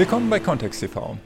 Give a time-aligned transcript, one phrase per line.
[0.00, 1.18] Willkommen bei Kontext TV.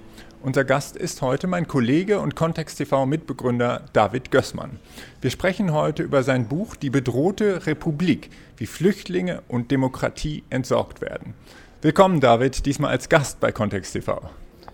[0.43, 4.81] Unser Gast ist heute mein Kollege und Kontext TV Mitbegründer David Gößmann.
[5.21, 11.35] Wir sprechen heute über sein Buch Die bedrohte Republik, wie Flüchtlinge und Demokratie entsorgt werden.
[11.83, 14.29] Willkommen David, diesmal als Gast bei Kontext TV.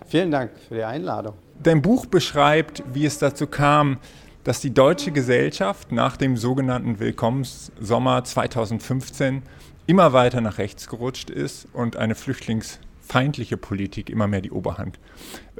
[0.06, 1.34] Vielen Dank für die Einladung.
[1.62, 3.98] Dein Buch beschreibt, wie es dazu kam,
[4.44, 9.42] dass die deutsche Gesellschaft nach dem sogenannten Willkommenssommer 2015
[9.86, 12.78] immer weiter nach rechts gerutscht ist und eine Flüchtlings-
[13.10, 15.00] feindliche Politik immer mehr die Oberhand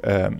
[0.03, 0.31] äh,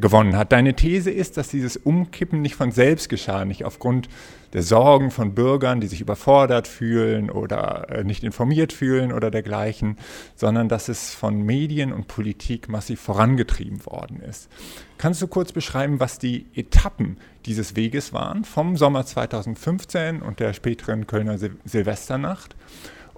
[0.00, 0.52] gewonnen hat.
[0.52, 4.08] Deine These ist, dass dieses Umkippen nicht von selbst geschah, nicht aufgrund
[4.52, 9.96] der Sorgen von Bürgern, die sich überfordert fühlen oder äh, nicht informiert fühlen oder dergleichen,
[10.34, 14.48] sondern dass es von Medien und Politik massiv vorangetrieben worden ist.
[14.96, 20.54] Kannst du kurz beschreiben, was die Etappen dieses Weges waren vom Sommer 2015 und der
[20.54, 22.56] späteren Kölner Sil Silvesternacht?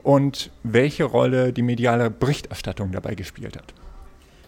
[0.02, 3.74] Und welche Rolle die mediale Berichterstattung dabei gespielt hat.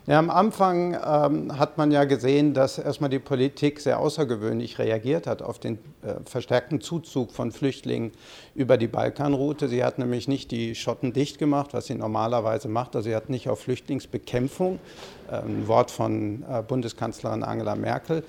[0.08, 5.28] Ja, am Anfang ähm, hat man ja gesehen, dass erstmal die Politik sehr außergewöhnlich reagiert
[5.28, 8.11] hat auf den äh, verstärkten Zuzug von Flüchtlingen
[8.56, 9.69] über die Balkanroute.
[9.69, 12.97] Sie hat nämlich nicht die Schotten dicht gemacht, was sie normalerweise macht.
[12.97, 14.80] Also sie hat nicht auf Flüchtlingsbekämpfung,
[15.30, 18.25] äh, ein Wort von äh, Bundeskanzlerin Angela Merkel,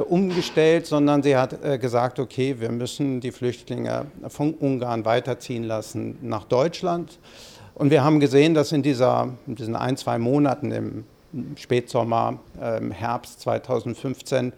[0.00, 6.18] umgestellt, sondern sie hat äh, gesagt, okay, wir müssen die Flüchtlinge von Ungarn weiterziehen lassen
[6.22, 7.18] nach Deutschland.
[7.74, 11.04] Und wir haben gesehen, dass in, dieser, in diesen ein, zwei Monaten im
[11.56, 14.52] Spätsommer, äh, im Herbst 2015, äh,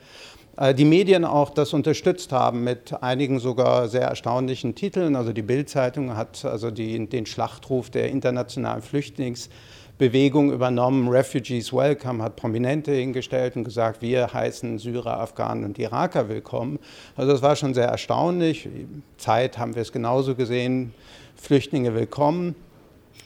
[0.75, 5.15] die Medien auch das unterstützt haben mit einigen sogar sehr erstaunlichen Titeln.
[5.15, 9.51] Also die Bild-Zeitung hat also die, den Schlachtruf der internationalen Flüchtlings
[9.99, 11.09] Bewegung übernommen.
[11.09, 16.79] Refugees Welcome hat Prominente hingestellt und gesagt, wir heißen Syrer, Afghanen und Iraker willkommen.
[17.17, 18.69] Also das war schon sehr erstaunlich.
[19.17, 20.95] Zeit haben wir es genauso gesehen.
[21.35, 22.55] Flüchtlinge willkommen.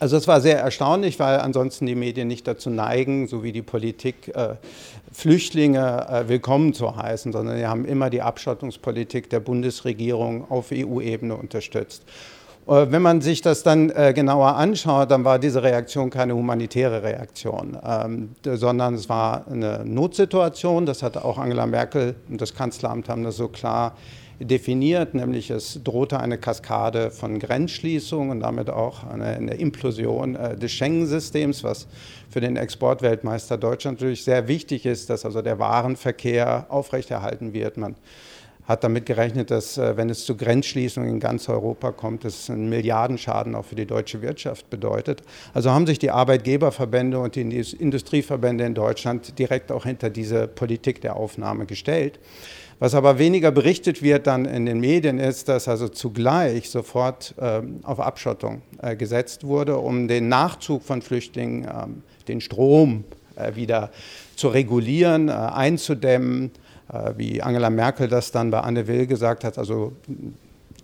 [0.03, 3.63] Also es war sehr erstaunlich, weil ansonsten die Medien nicht dazu neigen, so wie die
[3.63, 4.57] Politik, äh,
[5.13, 11.37] Flüchtlinge äh, willkommen zu heißen, sondern sie haben immer die Abschottungspolitik der Bundesregierung auf EU-Ebene
[11.37, 12.03] unterstützt.
[12.67, 17.05] Äh, wenn man sich das dann äh, genauer anschaut, dann war diese Reaktion keine humanitäre
[17.05, 20.85] Reaktion, ähm, sondern es war eine Notsituation.
[20.85, 23.97] Das hat auch Angela Merkel und das Kanzleramt haben das so klar
[24.45, 30.57] definiert, nämlich es drohte eine Kaskade von Grenzschließungen und damit auch eine, eine Implosion äh,
[30.57, 31.87] des Schengen-Systems, was
[32.31, 37.77] für den Exportweltmeister Deutschland natürlich sehr wichtig ist, dass also der Warenverkehr aufrechterhalten wird.
[37.77, 37.97] Man
[38.65, 42.69] hat damit gerechnet, dass äh, wenn es zu Grenzschließungen in ganz Europa kommt, das einen
[42.69, 45.23] Milliardenschaden auch für die deutsche Wirtschaft bedeutet.
[45.53, 51.01] Also haben sich die Arbeitgeberverbände und die Industrieverbände in Deutschland direkt auch hinter diese Politik
[51.01, 52.21] der Aufnahme gestellt.
[52.83, 57.63] Was aber weniger berichtet wird dann in den Medien ist, dass also zugleich sofort äh,
[57.85, 61.71] auf Abschottung äh, gesetzt wurde, um den Nachzug von Flüchtlingen, äh,
[62.27, 63.05] den Strom
[63.37, 63.93] äh, wieder
[64.35, 66.51] zu regulieren, äh, einzudämmen
[66.93, 69.93] äh, wie Angela Merkel das dann bei Anne Will gesagt hat, also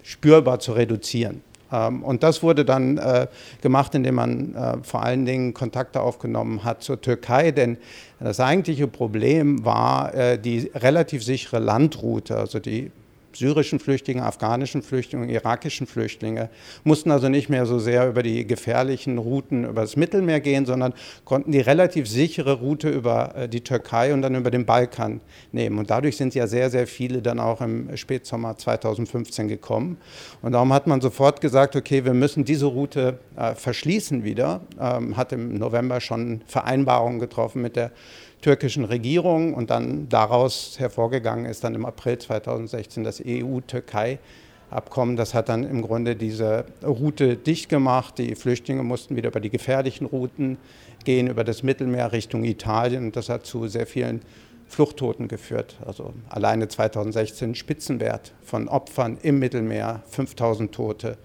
[0.04, 1.42] spürbar zu reduzieren.
[1.72, 3.26] Ähm, und das wurde dann äh,
[3.62, 7.78] gemacht, indem man äh, vor allen Dingen Kontakte aufgenommen hat zur Türkei, denn
[8.20, 12.90] das eigentliche Problem war die relativ sichere Landroute, also die
[13.32, 16.50] syrischen Flüchtlinge, afghanischen Flüchtlinge, irakischen Flüchtlinge,
[16.84, 20.94] mussten also nicht mehr so sehr über die gefährlichen Routen über das Mittelmeer gehen, sondern
[21.24, 25.20] konnten die relativ sichere Route über äh, die Türkei und dann über den Balkan
[25.52, 25.78] nehmen.
[25.78, 29.98] Und dadurch sind ja sehr, sehr viele dann auch im Spätsommer 2015 gekommen.
[30.42, 35.16] Und darum hat man sofort gesagt, okay, wir müssen diese Route äh, verschließen wieder, ähm,
[35.16, 37.92] hat im November schon Vereinbarungen getroffen mit der
[38.40, 45.16] türkischen Regierung und dann daraus hervorgegangen ist dann im April 2016 das EU-Türkei-Abkommen.
[45.16, 48.18] Das hat dann im Grunde diese Route dicht gemacht.
[48.18, 50.58] Die Flüchtlinge mussten wieder über die gefährlichen Routen
[51.04, 54.22] gehen, über das Mittelmeer Richtung Italien und das hat zu sehr vielen
[54.68, 55.76] Fluchttoten geführt.
[55.84, 61.16] Also alleine 2016 Spitzenwert von Opfern im Mittelmeer, 5000 Tote,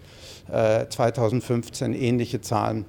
[0.47, 2.85] 2015 äh, ähnliche Zahlen.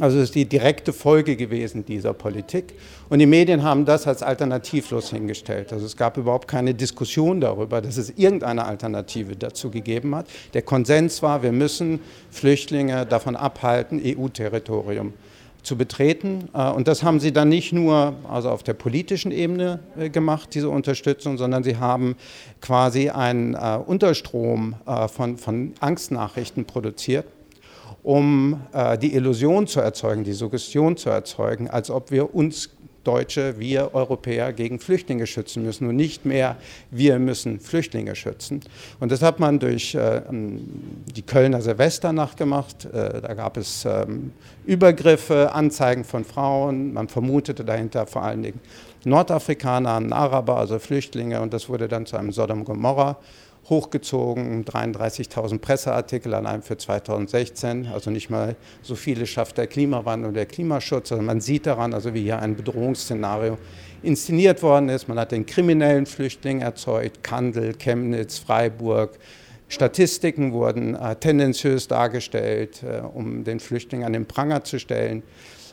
[0.00, 2.74] Also es ist die direkte Folge gewesen dieser Politik.
[3.08, 5.72] Und die Medien haben das als alternativlos hingestellt.
[5.72, 10.26] Also es gab überhaupt keine Diskussion darüber, dass es irgendeine Alternative dazu gegeben hat.
[10.52, 12.00] Der Konsens war, wir müssen
[12.30, 15.12] Flüchtlinge davon abhalten, EU-Territorium
[15.62, 16.48] zu betreten.
[16.54, 20.50] Äh, und das haben sie dann nicht nur also auf der politischen Ebene äh, gemacht,
[20.54, 22.16] diese Unterstützung, sondern sie haben
[22.60, 24.74] quasi einen äh, Unterstrom
[25.08, 27.26] von, von Angstnachrichten produziert
[28.04, 32.70] um äh, die Illusion zu erzeugen, die Suggestion zu erzeugen, als ob wir uns
[33.02, 36.56] Deutsche, wir Europäer gegen Flüchtlinge schützen müssen und nicht mehr
[36.90, 38.60] wir müssen Flüchtlinge schützen.
[38.98, 42.86] Und das hat man durch äh, die Kölner Silvesternacht gemacht.
[42.86, 44.32] Äh, da gab es ähm,
[44.66, 46.92] Übergriffe, Anzeigen von Frauen.
[46.92, 48.60] Man vermutete dahinter vor allen Dingen
[49.04, 51.40] Nordafrikaner, Araber, also Flüchtlinge.
[51.40, 52.64] Und das wurde dann zu einem Sodom
[53.68, 60.34] Hochgezogen, 33.000 Presseartikel allein für 2016, also nicht mal so viele schafft der Klimawandel und
[60.34, 61.12] der Klimaschutz.
[61.12, 63.58] Also man sieht daran, also wie hier ein Bedrohungsszenario
[64.02, 65.08] inszeniert worden ist.
[65.08, 69.18] Man hat den kriminellen Flüchtling erzeugt, Kandel, Chemnitz, Freiburg.
[69.68, 75.22] Statistiken wurden äh, tendenziös dargestellt, äh, um den Flüchtling an den Pranger zu stellen.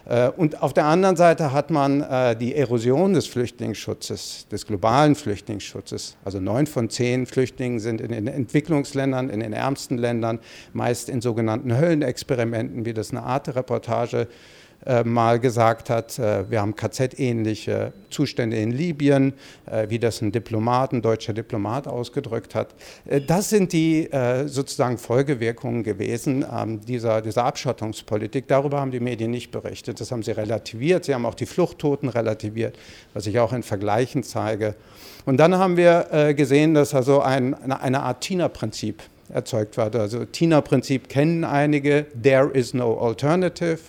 [0.06, 5.16] Äh, und auf der anderen Seite hat man äh, die Erosion des Flüchtlingsschutzes, des globalen
[5.16, 6.18] Flüchtlingsschutzes.
[6.24, 10.40] Also neun von zehn Flüchtlingen sind in den Entwicklungsländern, in den ärmsten Ländern,
[10.74, 14.28] meist in sogenannten Höllenexperimenten, wie das eine Art-Reportage äh,
[15.04, 19.34] mal gesagt hat, äh, wir haben KZ-ähnliche Zustände in Libyen,
[19.66, 22.70] äh, wie das ein Diplomat, ein deutscher Diplomat ausgedrückt hat.
[23.28, 24.10] das sind die
[24.46, 28.48] sozusagen Folgewirkungen gewesen ähm, dieser, dieser Abschottungspolitik.
[28.48, 30.00] Darüber haben die Medien nicht berichtet.
[30.00, 31.06] Das haben sie relativiert.
[31.06, 32.78] Sie haben auch die Fluchttoten relativiert,
[33.14, 34.76] was ich auch in Vergleichen zeige.
[35.26, 39.94] Und dann haben wir gesehen, dass also ein, eine Art Tina-Prinzip erzeugt war.
[39.96, 43.80] Also Tina-Prinzip kennen einige, there is no alternative.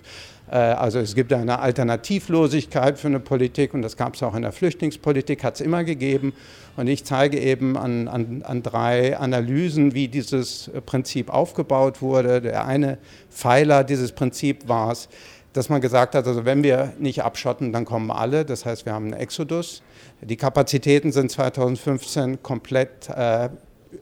[0.52, 4.42] Äh, also es gibt eine Alternativlosigkeit für eine Politik und das gab es auch in
[4.42, 6.34] der Flüchtlingspolitik, hat es immer gegeben.
[6.76, 12.40] Und ich zeige eben an, an, an drei Analysen, wie dieses Prinzip aufgebaut wurde.
[12.40, 12.98] Der eine
[13.30, 15.08] Pfeiler dieses Prinzips war es,
[15.52, 18.44] dass man gesagt hat, also wenn wir nicht abschotten, dann kommen alle.
[18.44, 19.82] Das heißt, wir haben einen Exodus.
[20.22, 23.50] Die Kapazitäten sind 2015 komplett äh,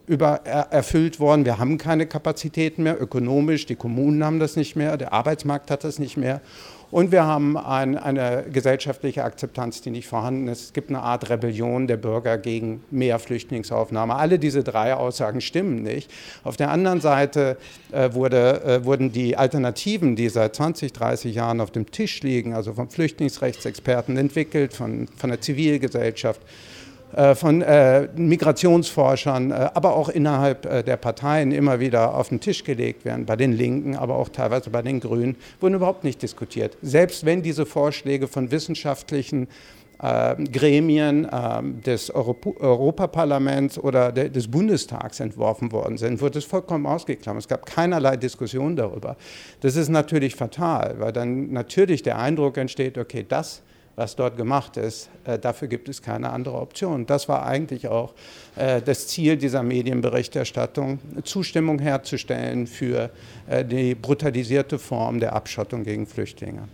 [0.07, 1.45] über, erfüllt worden.
[1.45, 5.83] Wir haben keine Kapazitäten mehr, ökonomisch, die Kommunen haben das nicht mehr, der Arbeitsmarkt hat
[5.83, 6.41] das nicht mehr.
[6.91, 10.61] Und wir haben ein, eine gesellschaftliche Akzeptanz, die nicht vorhanden ist.
[10.61, 14.13] Es gibt eine Art Rebellion der Bürger gegen mehr Flüchtlingsaufnahme.
[14.17, 16.11] Alle diese drei Aussagen stimmen nicht.
[16.43, 17.57] Auf der anderen Seite
[17.91, 22.53] äh, wurde, äh, wurden die Alternativen, die seit 20, 30 Jahren auf dem Tisch liegen,
[22.53, 26.70] also von Flüchtlingsrechtsexperten entwickelt, von, von der Zivilgesellschaft, äh,
[27.35, 33.05] von äh, Migrationsforschern, äh, aber auch innerhalb der Parteien immer wieder auf den Tisch gelegt
[33.05, 36.77] werden, bei den Linken, aber auch teilweise bei den Grünen, wurden überhaupt nicht diskutiert.
[36.81, 39.47] Selbst wenn diese Vorschläge von wissenschaftlichen
[40.51, 41.27] Gremien
[41.85, 47.43] des Europaparlaments oder des Bundestags entworfen worden sind, wurde es vollkommen ausgeklammert.
[47.43, 49.15] Es gab keinerlei Diskussion darüber.
[49.59, 53.61] Das ist natürlich fatal, weil dann natürlich der Eindruck entsteht, okay, das
[53.95, 55.09] was dort gemacht ist.
[55.25, 57.05] Äh, dafür gibt es keine andere Option.
[57.05, 58.13] Das war eigentlich auch
[58.55, 63.09] äh, das Ziel dieser Medienberichterstattung, Zustimmung herzustellen für
[63.47, 66.67] äh, die brutalisierte Form der Abschottung gegen Flüchtlinge.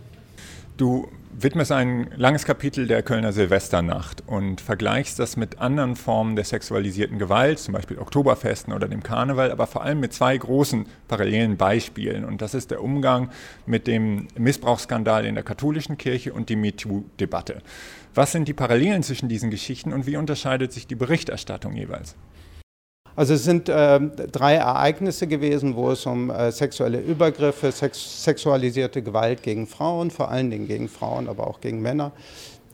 [0.78, 6.44] Du widmest ein langes Kapitel der Kölner Silvesternacht und vergleichst das mit anderen Formen der
[6.44, 11.56] sexualisierten Gewalt, zum Beispiel Oktoberfesten oder dem Karneval, aber vor allem mit zwei großen parallelen
[11.56, 12.24] Beispielen.
[12.24, 13.30] Und das ist der Umgang
[13.66, 17.60] mit dem Missbrauchsskandal in der katholischen Kirche und die MeToo-Debatte.
[18.14, 22.14] Was sind die Parallelen zwischen diesen Geschichten und wie unterscheidet sich die Berichterstattung jeweils?
[23.18, 23.98] Also es sind äh,
[24.30, 30.30] drei Ereignisse gewesen, wo es um äh, sexuelle Übergriffe, sex sexualisierte Gewalt gegen Frauen, vor
[30.30, 32.12] allen Dingen gegen Frauen, aber auch gegen Männer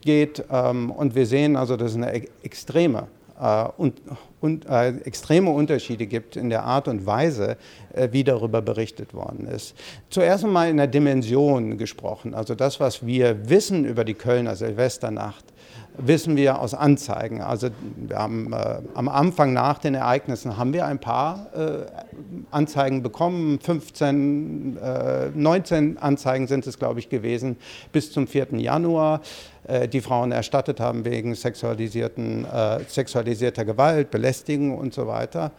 [0.02, 0.44] geht.
[0.50, 2.12] Ähm, und wir sehen also, dass es eine
[2.42, 3.06] extreme
[3.40, 4.02] äh, und,
[4.42, 7.56] und äh, extreme Unterschiede gibt in der Art und Weise,
[7.94, 9.74] äh, wie darüber berichtet worden ist.
[10.10, 15.53] Zuerst einmal in der Dimension gesprochen, also das, was wir wissen über die Kölner Silvesternacht
[15.96, 17.40] wissen wir aus Anzeigen.
[17.40, 21.86] Also wir haben äh, am Anfang nach den Ereignissen haben wir ein paar äh,
[22.50, 23.60] Anzeigen bekommen.
[23.60, 27.56] 15, äh, 19 Anzeigen sind es, glaube ich, gewesen
[27.92, 28.48] bis zum 4.
[28.58, 29.20] Januar,
[29.88, 35.52] die Frauen erstattet haben wegen sexualisierten, äh, sexualisierter Gewalt, Belästigung und so weiter.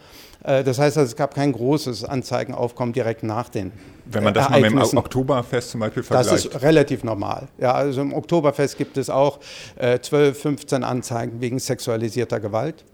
[0.44, 3.72] Äh, das heißt, also, es gab kein großes Anzeigenaufkommen direkt nach den
[4.04, 6.32] Wenn man das mal mit dem Oktoberfest zum Beispiel vergleicht.
[6.32, 7.48] Das ist relativ normal.
[7.58, 9.40] Ja, also im Oktoberfest gibt es auch
[9.76, 12.84] äh, 12, 15 Anzeigen wegen sexualisierter Gewalt.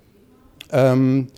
[0.73, 1.29] Ähm,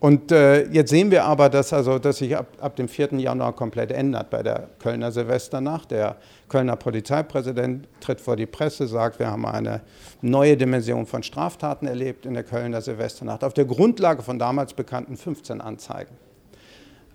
[0.00, 3.14] und äh, jetzt sehen wir aber, dass, also, dass sich ab, ab dem 4.
[3.14, 5.90] Januar komplett ändert bei der Kölner Silvesternacht.
[5.90, 6.16] Der
[6.48, 9.80] Kölner Polizeipräsident tritt vor die Presse, sagt, wir haben eine
[10.20, 15.16] neue Dimension von Straftaten erlebt in der Kölner Silvesternacht auf der Grundlage von damals bekannten
[15.16, 16.14] 15 Anzeigen.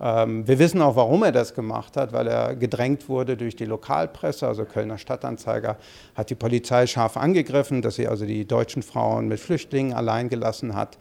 [0.01, 3.65] Ähm, wir wissen auch, warum er das gemacht hat, weil er gedrängt wurde durch die
[3.65, 5.77] Lokalpresse, also Kölner Stadtanzeiger
[6.15, 10.75] hat die Polizei scharf angegriffen, dass sie also die deutschen Frauen mit Flüchtlingen allein gelassen
[10.75, 10.97] hat.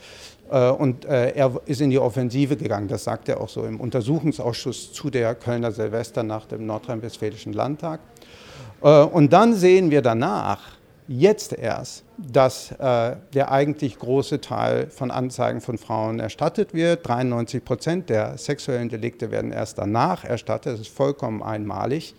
[0.51, 3.81] Äh, und äh, er ist in die Offensive gegangen, das sagt er auch so im
[3.81, 8.01] Untersuchungsausschuss zu der Kölner Silvesternacht im Nordrhein-Westfälischen Landtag.
[8.83, 10.61] Äh, und dann sehen wir danach,
[11.07, 17.07] jetzt erst, dass äh, der eigentlich große Teil von Anzeigen von Frauen erstattet wird.
[17.07, 20.73] 93 Prozent der sexuellen Delikte werden erst danach erstattet.
[20.75, 22.15] Das ist vollkommen einmalig.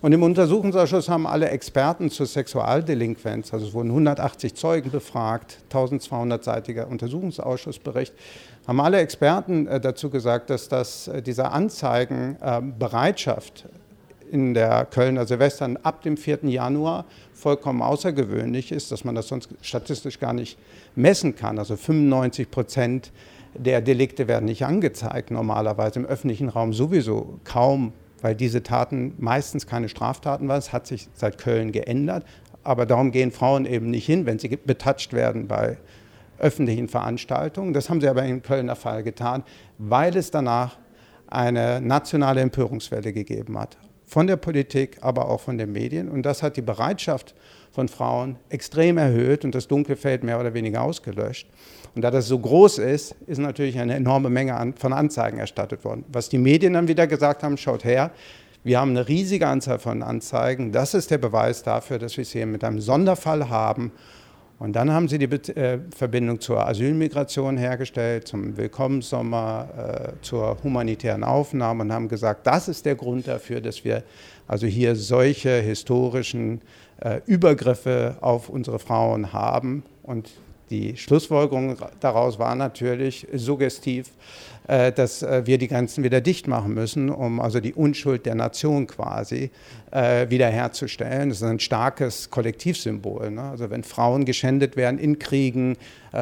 [0.00, 6.86] Und im Untersuchungsausschuss haben alle Experten zur Sexualdelinquenz, also es wurden 180 Zeugen befragt, 1200-seitiger
[6.86, 8.14] Untersuchungsausschussbericht,
[8.66, 13.66] haben alle Experten äh, dazu gesagt, dass das, äh, diese Anzeigenbereitschaft
[14.30, 16.44] in der Kölner Silvestern ab dem 4.
[16.44, 17.04] Januar
[17.38, 20.58] vollkommen außergewöhnlich ist, dass man das sonst statistisch gar nicht
[20.96, 21.58] messen kann.
[21.58, 23.12] Also 95 Prozent
[23.54, 29.66] der Delikte werden nicht angezeigt, normalerweise im öffentlichen Raum sowieso kaum, weil diese Taten meistens
[29.66, 30.58] keine Straftaten waren.
[30.58, 32.24] Es hat sich seit Köln geändert,
[32.64, 35.78] aber darum gehen Frauen eben nicht hin, wenn sie betatscht werden bei
[36.38, 37.72] öffentlichen Veranstaltungen.
[37.72, 39.44] Das haben sie aber im Kölner Fall getan,
[39.78, 40.76] weil es danach
[41.28, 43.76] eine nationale Empörungswelle gegeben hat
[44.08, 46.08] von der Politik, aber auch von den Medien.
[46.08, 47.34] Und das hat die Bereitschaft
[47.70, 51.46] von Frauen extrem erhöht und das Dunkelfeld mehr oder weniger ausgelöscht.
[51.94, 56.04] Und da das so groß ist, ist natürlich eine enorme Menge von Anzeigen erstattet worden.
[56.08, 58.10] Was die Medien dann wieder gesagt haben, schaut her,
[58.64, 60.72] wir haben eine riesige Anzahl von Anzeigen.
[60.72, 63.92] Das ist der Beweis dafür, dass wir es hier mit einem Sonderfall haben
[64.58, 69.68] und dann haben sie die äh, Verbindung zur Asylmigration hergestellt, zum Willkommenssommer,
[70.18, 74.02] äh, zur humanitären Aufnahme und haben gesagt, das ist der Grund dafür, dass wir
[74.48, 76.60] also hier solche historischen
[77.00, 79.84] äh, Übergriffe auf unsere Frauen haben.
[80.02, 80.30] Und
[80.70, 84.10] die Schlussfolgerung daraus war natürlich suggestiv,
[84.68, 88.86] dass äh, wir die Grenzen wieder dicht machen müssen, um also die Unschuld der Nation
[88.86, 89.50] quasi
[89.90, 91.30] äh, wiederherzustellen.
[91.30, 93.30] Das ist ein starkes Kollektivsymbol.
[93.30, 93.42] Ne?
[93.42, 95.76] Also wenn Frauen geschändet werden in Kriegen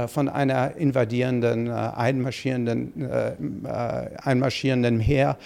[0.08, 3.08] von einer invadierenden, einmarschierenden,
[4.16, 5.38] einmarschierenden Heer,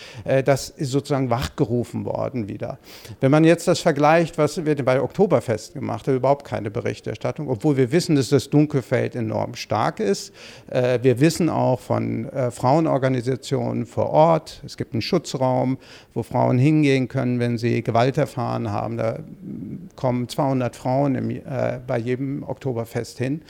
[0.46, 2.78] das ist sozusagen wachgerufen worden wieder.
[3.20, 7.76] Wenn man jetzt das vergleicht, was wird bei Oktoberfest gemacht, hat überhaupt keine Berichterstattung, obwohl
[7.76, 10.32] wir wissen, dass das Dunkelfeld enorm stark ist.
[10.70, 14.60] Wir wissen auch von Frauen Frauenorganisationen vor Ort.
[14.66, 15.78] Es gibt einen Schutzraum,
[16.12, 18.96] wo Frauen hingehen können, wenn sie Gewalt erfahren haben.
[18.96, 19.20] Da
[19.94, 23.42] kommen 200 Frauen im, äh, bei jedem Oktoberfest hin.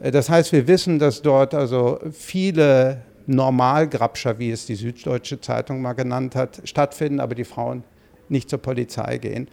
[0.00, 5.82] Äh, das heißt, wir wissen, dass dort also viele Normalgrabscher, wie es die Süddeutsche Zeitung
[5.82, 7.84] mal genannt hat, stattfinden, aber die Frauen
[8.28, 9.48] nicht zur Polizei gehen.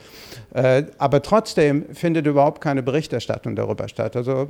[0.54, 4.16] Äh, aber trotzdem findet überhaupt keine Berichterstattung darüber statt.
[4.16, 4.50] Also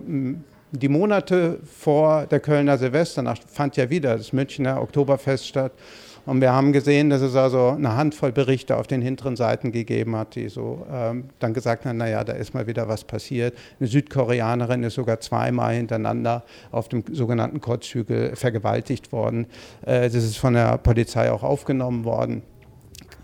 [0.72, 5.72] die Monate vor der Kölner Silvesternacht fand ja wieder das Münchner Oktoberfest statt.
[6.26, 10.14] Und wir haben gesehen, dass es also eine Handvoll Berichte auf den hinteren Seiten gegeben
[10.18, 13.58] hat, die so ähm, dann gesagt haben, naja, da ist mal wieder was passiert.
[13.80, 19.48] Eine Südkoreanerin ist sogar zweimal hintereinander auf dem sogenannten Kotzhügel vergewaltigt worden.
[19.86, 22.44] Äh, das ist von der Polizei auch aufgenommen worden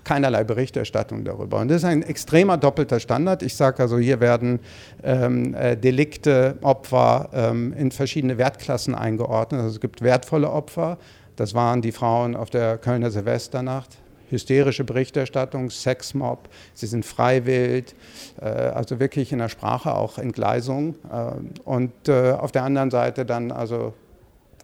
[0.03, 1.59] keinerlei Berichterstattung darüber.
[1.59, 3.43] Und das ist ein extremer doppelter Standard.
[3.43, 4.59] Ich sage also, hier werden
[5.03, 9.61] ähm, äh, Delikte, Opfer ähm, in verschiedene Wertklassen eingeordnet.
[9.61, 10.97] Also es gibt wertvolle Opfer.
[11.35, 13.97] Das waren die Frauen auf der Kölner Silvesternacht.
[14.29, 17.93] Hysterische Berichterstattung, Sexmob, sie sind freiwillig,
[18.41, 20.95] äh, also wirklich in der Sprache auch Entgleisung.
[21.11, 23.93] Äh, und äh, auf der anderen Seite dann also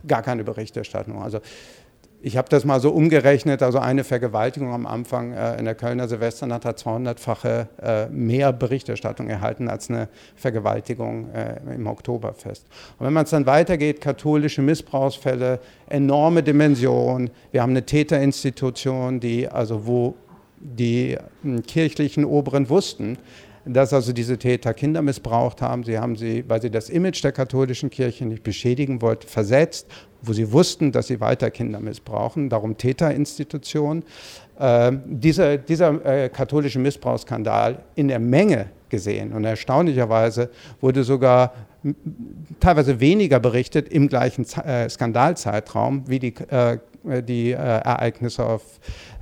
[0.08, 1.22] gar keine Berichterstattung.
[1.22, 1.40] Also
[2.22, 6.08] ich habe das mal so umgerechnet, also eine Vergewaltigung am Anfang äh, in der Kölner
[6.08, 12.66] Silvesternacht hat 200-fache äh, mehr Berichterstattung erhalten als eine Vergewaltigung äh, im Oktoberfest.
[12.98, 17.30] Und wenn man es dann weitergeht, katholische Missbrauchsfälle, enorme Dimension.
[17.52, 20.16] Wir haben eine Täterinstitution, die also wo
[20.60, 23.18] die hm, kirchlichen Oberen wussten,
[23.74, 25.84] dass also diese Täter Kinder missbraucht haben.
[25.84, 29.88] Sie haben sie, weil sie das Image der katholischen Kirche nicht beschädigen wollten, versetzt,
[30.22, 34.04] wo sie wussten, dass sie weiter Kinder missbrauchen, darum Täterinstitution.
[34.60, 40.50] Äh, dieser dieser äh, katholische Missbrauchsskandal in der Menge gesehen und erstaunlicherweise
[40.82, 41.54] wurde sogar
[42.60, 48.64] teilweise weniger berichtet im gleichen äh, Skandalzeitraum wie die äh, die äh, Ereignisse auf,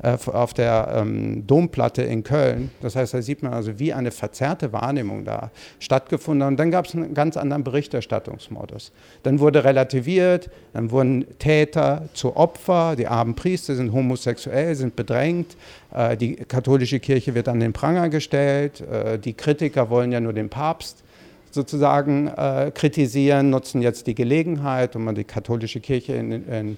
[0.01, 2.71] äh, auf der ähm, Domplatte in Köln.
[2.81, 6.51] Das heißt, da sieht man also, wie eine verzerrte Wahrnehmung da stattgefunden hat.
[6.51, 8.91] Und dann gab es einen ganz anderen Berichterstattungsmodus.
[9.23, 15.55] Dann wurde relativiert, dann wurden Täter zu Opfer, die armen Priester sind homosexuell, sind bedrängt,
[15.93, 20.33] äh, die katholische Kirche wird an den Pranger gestellt, äh, die Kritiker wollen ja nur
[20.33, 21.03] den Papst
[21.51, 26.77] sozusagen äh, kritisieren, nutzen jetzt die Gelegenheit, um die katholische Kirche in, in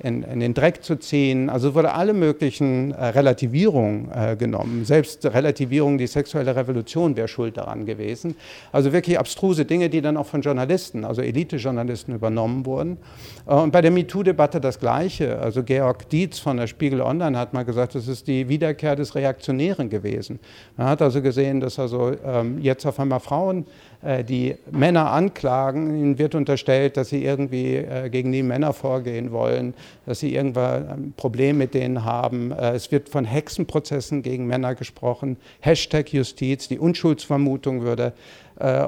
[0.00, 1.50] in, in, den Dreck zu ziehen.
[1.50, 4.84] Also wurde alle möglichen äh, Relativierungen äh, genommen.
[4.84, 8.36] Selbst Relativierung, die sexuelle Revolution wäre schuld daran gewesen.
[8.72, 12.98] Also wirklich abstruse Dinge, die dann auch von Journalisten, also Elite-Journalisten übernommen wurden.
[13.46, 15.38] Äh, und bei der MeToo-Debatte das Gleiche.
[15.40, 19.14] Also Georg Dietz von der Spiegel Online hat mal gesagt, das ist die Wiederkehr des
[19.14, 20.38] Reaktionären gewesen.
[20.76, 23.66] Man hat also gesehen, dass also ähm, jetzt auf einmal Frauen
[24.00, 25.98] die Männer anklagen.
[25.98, 29.74] Ihnen wird unterstellt, dass sie irgendwie äh, gegen die Männer vorgehen wollen,
[30.06, 32.52] dass sie irgendwann ein Problem mit denen haben.
[32.52, 35.36] Äh, es wird von Hexenprozessen gegen Männer gesprochen.
[35.60, 38.12] Hashtag Justiz, die Unschuldsvermutung würde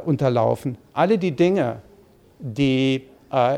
[0.04, 0.76] unterlaufen.
[0.94, 1.76] Alle die Dinge,
[2.40, 3.04] die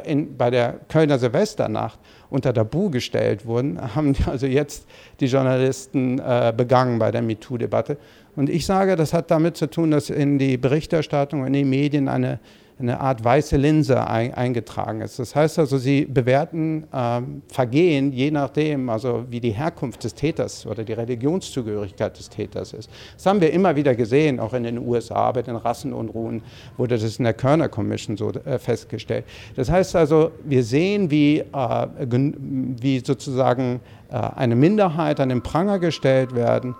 [0.05, 4.87] in, bei der Kölner Silvesternacht unter Tabu gestellt wurden, haben also jetzt
[5.21, 6.21] die Journalisten
[6.55, 7.97] begangen bei der MeToo-Debatte.
[8.35, 12.09] Und ich sage, das hat damit zu tun, dass in die Berichterstattung, in die Medien
[12.09, 12.41] eine,
[12.79, 15.19] eine Art weiße Linse ein, eingetragen ist.
[15.19, 20.67] Das heißt also, sie bewerten äh, Vergehen je nachdem, also wie die Herkunft des Täters
[20.67, 22.91] oder die Religionszugehörigkeit des Täters ist.
[23.17, 26.43] Das haben wir immer wieder gesehen, auch in den USA bei den Rassenunruhen
[26.79, 29.27] wurde das in der Körner Commission so äh, festgestellt.
[29.57, 35.79] Das heißt also, wir sehen, wie, äh, wie sozusagen äh, eine Minderheit an den Pranger
[35.79, 36.75] gestellt werden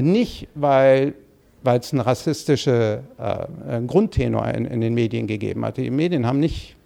[0.00, 1.14] nicht, weil
[1.64, 5.76] es einen rassistischen äh, Grundtenor in, in, den Medien gegeben hat.
[5.76, 6.76] Die Medien haben nicht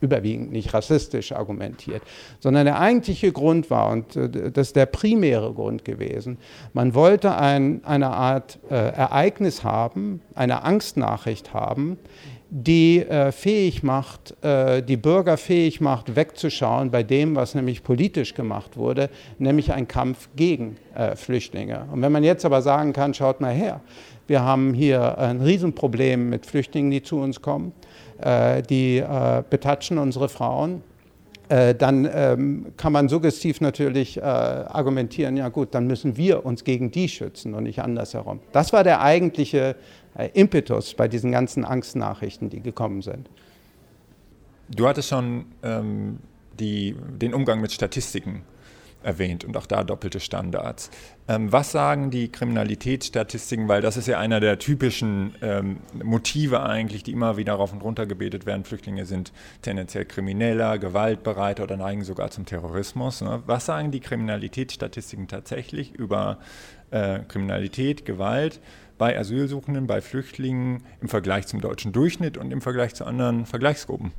[0.00, 2.02] überwiegend nicht rassistisch argumentiert,
[2.40, 6.38] sondern der eigentliche Grund war, und äh, das ist der primäre Grund gewesen,
[6.72, 11.98] man wollte ein, eine Art äh, Ereignis haben, eine Angstnachricht haben,
[12.48, 18.34] die äh, fähig macht, äh, die Bürger fähig macht, wegzuschauen bei dem, was nämlich politisch
[18.34, 21.86] gemacht wurde, nämlich ein Kampf gegen äh, Flüchtlinge.
[21.92, 23.80] Und wenn man jetzt aber sagen kann, schaut mal her,
[24.28, 27.72] wir haben hier ein Riesenproblem mit Flüchtlingen, die zu uns kommen,
[28.18, 30.82] äh, die äh, betatschen unsere Frauen,
[31.48, 36.90] äh, dann ähm, kann man suggestiv natürlich argumentieren, ja gut, dann müssen wir uns gegen
[36.90, 38.40] die schützen und nicht andersherum.
[38.52, 39.76] Das war der eigentliche
[40.16, 43.28] äh, Impetus bei diesen ganzen Angstnachrichten, die gekommen sind.
[44.68, 46.18] Du hattest schon ähm,
[46.58, 48.42] die, den Umgang mit Statistiken
[49.02, 50.90] erwähnt und auch da doppelte Standards.
[51.28, 57.04] Ähm, was sagen die Kriminalitätsstatistiken, weil das ist ja einer der typischen ähm, Motive eigentlich,
[57.04, 58.64] die immer wieder rauf und runter gebetet werden.
[58.64, 59.32] Flüchtlinge sind
[59.62, 63.20] tendenziell krimineller, gewaltbereiter oder neigen sogar zum Terrorismus.
[63.20, 63.42] Ne?
[63.46, 66.38] Was sagen die Kriminalitätsstatistiken tatsächlich über
[66.90, 68.60] äh, Kriminalität, Gewalt
[68.98, 74.12] bei Asylsuchenden, bei Flüchtlingen im Vergleich zum deutschen Durchschnitt und im Vergleich zu anderen Vergleichsgruppen?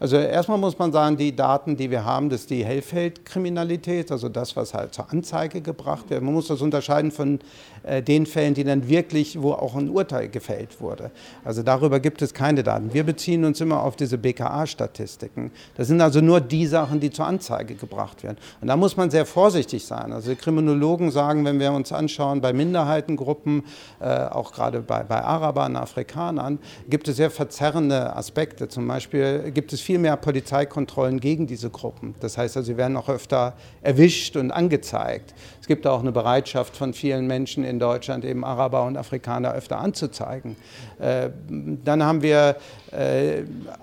[0.00, 4.28] Also erstmal muss man sagen, die Daten, die wir haben, das ist die Hellfeldkriminalität, also
[4.28, 6.22] das, was halt zur Anzeige gebracht wird.
[6.22, 7.38] Man muss das unterscheiden von
[7.84, 11.10] äh, den Fällen, die dann wirklich, wo auch ein Urteil gefällt wurde.
[11.44, 12.92] Also darüber gibt es keine Daten.
[12.92, 15.50] Wir beziehen uns immer auf diese BKA-Statistiken.
[15.76, 18.38] Das sind also nur die Sachen, die zur Anzeige gebracht werden.
[18.60, 20.12] Und da muss man sehr vorsichtig sein.
[20.12, 23.64] Also Kriminologen sagen, wenn wir uns anschauen, bei Minderheitengruppen,
[24.00, 28.68] äh, auch gerade bei, bei Arabern, Afrikanern, gibt es sehr verzerrende Aspekte.
[28.68, 32.14] Zum Beispiel gibt es viel mehr Polizeikontrollen gegen diese Gruppen.
[32.20, 35.34] Das heißt also, sie werden auch öfter erwischt und angezeigt.
[35.60, 39.78] Es gibt auch eine Bereitschaft von vielen Menschen in Deutschland, eben Araber und Afrikaner öfter
[39.78, 40.56] anzuzeigen.
[40.98, 42.56] Äh, dann haben wir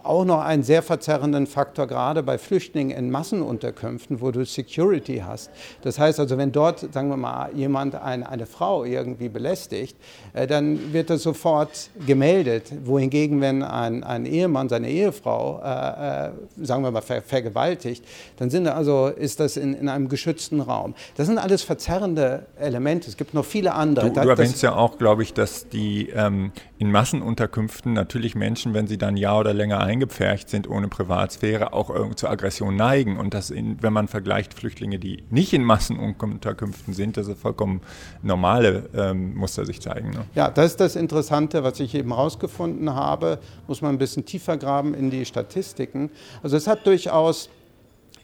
[0.04, 5.50] auch noch einen sehr verzerrenden Faktor, gerade bei Flüchtlingen in Massenunterkünften, wo du Security hast.
[5.82, 9.98] Das heißt also, wenn dort, sagen wir mal, jemand eine, eine Frau irgendwie belästigt,
[10.34, 12.72] äh, dann wird das sofort gemeldet.
[12.84, 18.04] Wohingegen, wenn ein, ein Ehemann seine Ehefrau, äh, äh, sagen wir mal, ver vergewaltigt,
[18.38, 20.96] dann sind also, ist das in, in einem geschützten Raum.
[21.18, 23.10] Das sind alles verzerrende Elemente.
[23.10, 24.10] Es gibt noch viele andere.
[24.10, 28.88] Du, du erwähnst ja auch, glaube ich, dass die ähm, in Massenunterkünften natürlich Menschen, wenn
[28.88, 33.18] sie dann Jahr oder länger eingepfercht sind ohne Privatsphäre, auch zur Aggression neigen.
[33.18, 37.82] Und das, in, wenn man vergleicht Flüchtlinge, die nicht in Massenunterkünften sind, das ist vollkommen
[38.22, 40.12] normale ähm, Muster sich zeigen.
[40.12, 40.26] Ne?
[40.36, 43.40] Ja, das ist das Interessante, was ich eben herausgefunden habe.
[43.68, 46.10] Muss man ein bisschen tiefer graben in die Statistiken.
[46.44, 47.50] Also es hat durchaus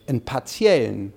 [0.06, 1.12] einen partiellen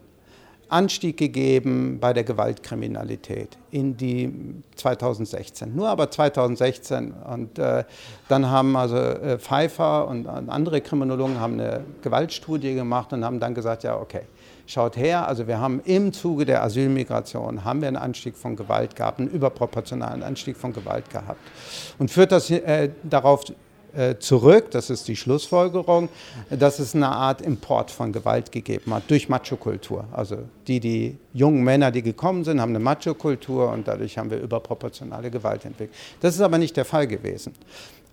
[0.72, 4.34] Anstieg gegeben bei der Gewaltkriminalität in die
[4.76, 5.76] 2016.
[5.76, 7.12] Nur aber 2016.
[7.12, 7.84] Und äh,
[8.30, 13.40] dann haben also äh, Pfeiffer und, und, andere Kriminologen haben eine Gewaltstudie gemacht und haben
[13.40, 14.22] dann gesagt, ja okay,
[14.66, 18.96] schaut her, also wir haben im Zuge der Asylmigration haben wir einen Anstieg von Gewalt
[18.96, 21.40] gehabt, einen überproportionalen Anstieg von Gewalt gehabt.
[22.00, 23.44] Und führt das äh, darauf
[24.20, 26.10] zurück, das ist die Schlussfolgerung,
[26.50, 30.06] dass es eine Art Import von Gewalt gegeben hat durch Macho-Kultur.
[30.12, 34.40] Also die, die jungen Männer, die gekommen sind, haben eine Macho-Kultur und dadurch haben wir
[34.40, 35.96] überproportionale Gewalt entwickelt.
[36.22, 37.54] Das ist aber nicht der Fall gewesen.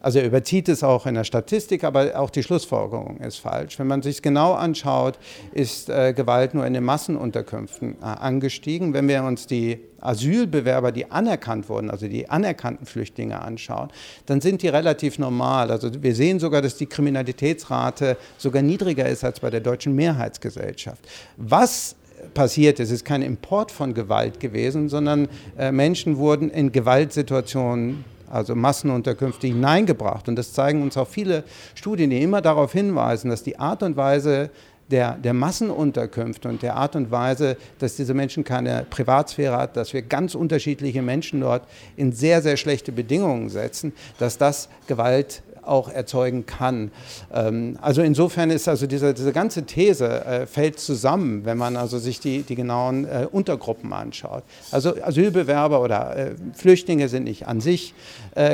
[0.01, 3.79] Also er überzieht es auch in der Statistik, aber auch die Schlussfolgerung ist falsch.
[3.79, 5.19] Wenn man sich genau anschaut,
[5.53, 8.95] ist äh, Gewalt nur in den Massenunterkünften äh, angestiegen.
[8.95, 13.89] Wenn wir uns die Asylbewerber, die anerkannt wurden, also die anerkannten Flüchtlinge anschauen,
[14.27, 15.73] dann sind die relativ normal.
[15.73, 21.07] Also wir sehen sogar, dass die Kriminalitätsrate sogar niedriger ist als bei der deutschen Mehrheitsgesellschaft.
[21.37, 21.97] Was
[22.35, 22.91] passiert ist.
[22.91, 30.29] Ist kein Import von Gewalt gewesen, sondern äh, Menschen wurden in Gewaltsituationen also Massenunterkünfte, hineingebracht.
[30.29, 33.97] Und das zeigen uns auch viele Studien, die immer darauf hinweisen, dass die Art und
[33.97, 34.51] Weise
[34.91, 39.93] der, der Massenunterkünfte und der Art und Weise, dass diese Menschen keine Privatsphäre hat, dass
[39.93, 45.89] wir ganz unterschiedliche Menschen dort in sehr, sehr schlechte Bedingungen setzen, dass das Gewalt auch
[45.89, 46.91] erzeugen kann.
[47.33, 51.99] Ähm, also insofern ist also diese, diese ganze These äh, fällt zusammen, wenn man also
[51.99, 54.43] sich die, die genauen äh, Untergruppen anschaut.
[54.71, 57.95] Also Asylbewerber oder äh, Flüchtlinge sind nicht an sich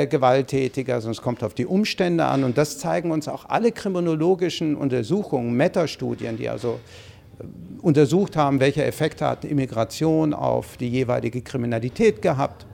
[0.09, 4.75] gewalttätiger, sondern es kommt auf die Umstände an und das zeigen uns auch alle kriminologischen
[4.75, 6.79] Untersuchungen, Metastudien, die also
[7.81, 12.65] untersucht haben, welche Effekte hat Immigration auf die jeweilige Kriminalität gehabt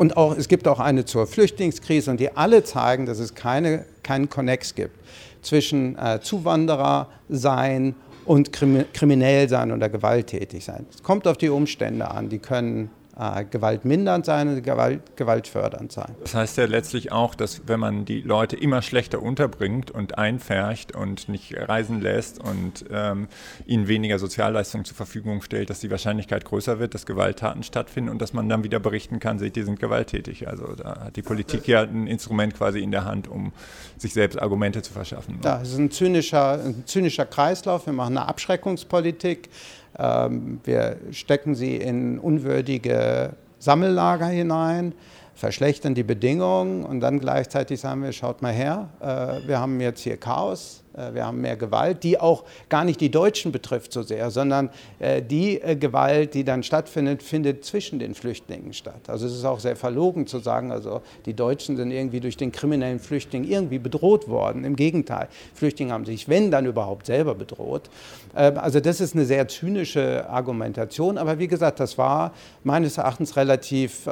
[0.00, 3.84] und auch, es gibt auch eine zur Flüchtlingskrise und die alle zeigen, dass es keine,
[4.02, 4.96] keinen Konnex gibt
[5.42, 10.86] zwischen äh, Zuwanderer sein und kriminell sein oder gewalttätig sein.
[10.90, 12.30] Es kommt auf die Umstände an.
[12.30, 12.88] Die können
[13.20, 16.14] äh, gewaltmindernd sein und Gewalt, gewaltfördernd sein.
[16.22, 20.94] Das heißt ja letztlich auch, dass wenn man die Leute immer schlechter unterbringt und einfärcht
[20.94, 23.28] und nicht reisen lässt und ähm,
[23.66, 28.22] ihnen weniger Sozialleistungen zur Verfügung stellt, dass die Wahrscheinlichkeit größer wird, dass Gewalttaten stattfinden und
[28.22, 30.48] dass man dann wieder berichten kann, seht ihr, sind gewalttätig.
[30.48, 33.52] Also da hat die Politik ja ein Instrument quasi in der Hand, um
[33.98, 35.40] sich selbst Argumente zu verschaffen.
[35.44, 37.84] Ja, es ist ein zynischer, ein zynischer Kreislauf.
[37.84, 39.50] Wir machen eine Abschreckungspolitik.
[39.98, 44.94] Ähm, wir stecken sie in unwürdige Sammellager hinein,
[45.34, 50.00] verschlechtern die Bedingungen und dann gleichzeitig sagen wir, schaut mal her, äh, wir haben jetzt
[50.00, 54.30] hier Chaos, wir haben mehr Gewalt, die auch gar nicht die Deutschen betrifft so sehr,
[54.30, 59.08] sondern äh, die äh, Gewalt, die dann stattfindet, findet zwischen den Flüchtlingen statt.
[59.08, 62.52] Also es ist auch sehr verlogen zu sagen, also die Deutschen sind irgendwie durch den
[62.52, 64.64] kriminellen Flüchtling irgendwie bedroht worden.
[64.64, 67.90] Im Gegenteil, Flüchtlinge haben sich, wenn dann überhaupt, selber bedroht.
[68.36, 72.32] Ähm, also das ist eine sehr zynische Argumentation, aber wie gesagt, das war
[72.64, 74.06] meines Erachtens relativ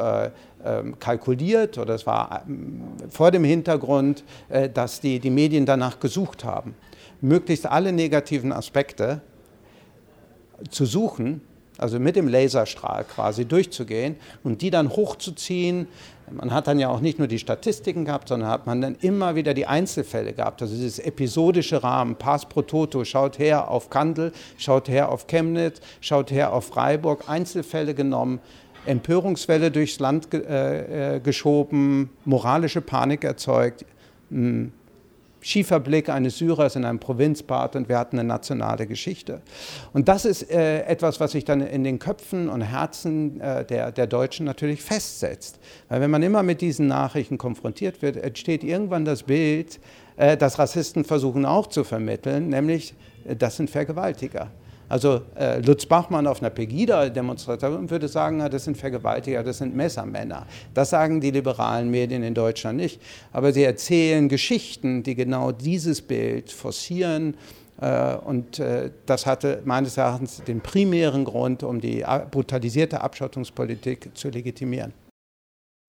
[0.98, 4.24] kalkuliert oder es war ähm, vor dem Hintergrund,
[4.74, 6.74] dass die, die Medien danach gesucht haben
[7.20, 9.20] möglichst alle negativen Aspekte
[10.70, 11.40] zu suchen,
[11.76, 15.86] also mit dem Laserstrahl quasi durchzugehen und die dann hochzuziehen.
[16.30, 19.36] Man hat dann ja auch nicht nur die Statistiken gehabt, sondern hat man dann immer
[19.36, 20.60] wieder die Einzelfälle gehabt.
[20.60, 25.80] Also dieses episodische Rahmen, Pass pro Toto, schaut her auf Kandel, schaut her auf Chemnitz,
[26.00, 28.40] schaut her auf Freiburg, Einzelfälle genommen,
[28.88, 33.84] Empörungswelle durchs Land äh, äh, geschoben, moralische Panik erzeugt,
[34.30, 34.72] hm,
[35.40, 39.40] schiefer Blick eines Syrers in einem Provinzbad und wir hatten eine nationale Geschichte.
[39.92, 43.92] Und das ist äh, etwas, was sich dann in den Köpfen und Herzen äh, der,
[43.92, 45.58] der Deutschen natürlich festsetzt.
[45.88, 49.78] Weil wenn man immer mit diesen Nachrichten konfrontiert wird, entsteht irgendwann das Bild,
[50.16, 52.94] äh, das Rassisten versuchen auch zu vermitteln, nämlich
[53.26, 54.50] äh, das sind Vergewaltiger.
[54.88, 60.46] Also äh, Lutz Bachmann auf einer Pegida-Demonstration würde sagen, das sind Vergewaltiger, das sind Messermänner.
[60.74, 63.00] Das sagen die liberalen Medien in Deutschland nicht.
[63.32, 67.36] Aber sie erzählen Geschichten, die genau dieses Bild forcieren.
[67.80, 74.30] Äh, und äh, das hatte meines Erachtens den primären Grund, um die brutalisierte Abschottungspolitik zu
[74.30, 74.92] legitimieren.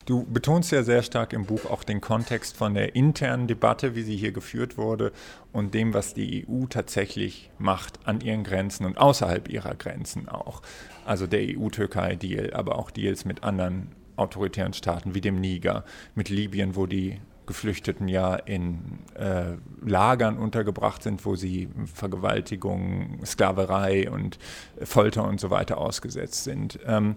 [0.09, 4.01] Du betonst ja sehr stark im Buch auch den Kontext von der internen Debatte, wie
[4.01, 5.11] sie hier geführt wurde,
[5.53, 10.63] und dem, was die EU tatsächlich macht an ihren Grenzen und außerhalb ihrer Grenzen auch.
[11.05, 16.75] Also der EU-Türkei-Deal, aber auch Deals mit anderen autoritären Staaten wie dem Niger, mit Libyen,
[16.75, 18.79] wo die Geflüchteten ja in
[19.13, 24.39] äh, Lagern untergebracht sind, wo sie Vergewaltigung, Sklaverei und
[24.81, 26.79] Folter und so weiter ausgesetzt sind.
[26.87, 27.15] Ähm,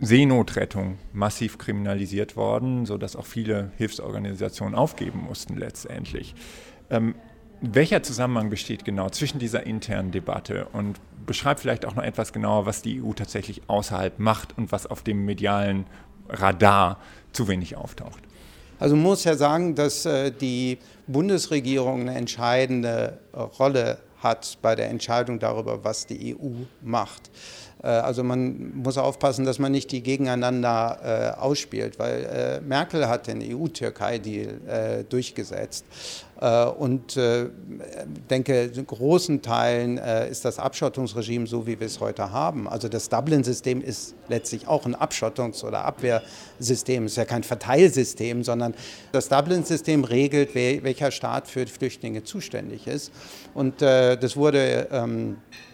[0.00, 6.34] Seenotrettung massiv kriminalisiert worden, sodass auch viele Hilfsorganisationen aufgeben mussten letztendlich.
[6.90, 7.14] Ähm,
[7.62, 12.66] welcher Zusammenhang besteht genau zwischen dieser internen Debatte und beschreibt vielleicht auch noch etwas genauer,
[12.66, 15.86] was die EU tatsächlich außerhalb macht und was auf dem medialen
[16.28, 17.00] Radar
[17.32, 18.20] zu wenig auftaucht?
[18.78, 24.90] Also man muss ja sagen, dass äh, die Bundesregierung eine entscheidende Rolle hat bei der
[24.90, 27.30] Entscheidung darüber, was die EU macht.
[27.82, 33.08] Äh, also man muss aufpassen, dass man nicht die gegeneinander äh, ausspielt, weil äh, Merkel
[33.08, 35.84] hat den EU-Türkei-Deal äh, durchgesetzt.
[36.40, 37.46] Äh, und äh,
[38.28, 42.68] denke, in großen Teilen ist das Abschottungsregime so, wie wir es heute haben.
[42.68, 47.04] Also das Dublin-System ist letztlich auch ein Abschottungs- oder Abwehrsystem.
[47.04, 48.74] Es ist ja kein Verteilsystem, sondern
[49.12, 53.12] das Dublin-System regelt, welcher Staat für Flüchtlinge zuständig ist.
[53.54, 55.65] Und das wurde ähm, äh,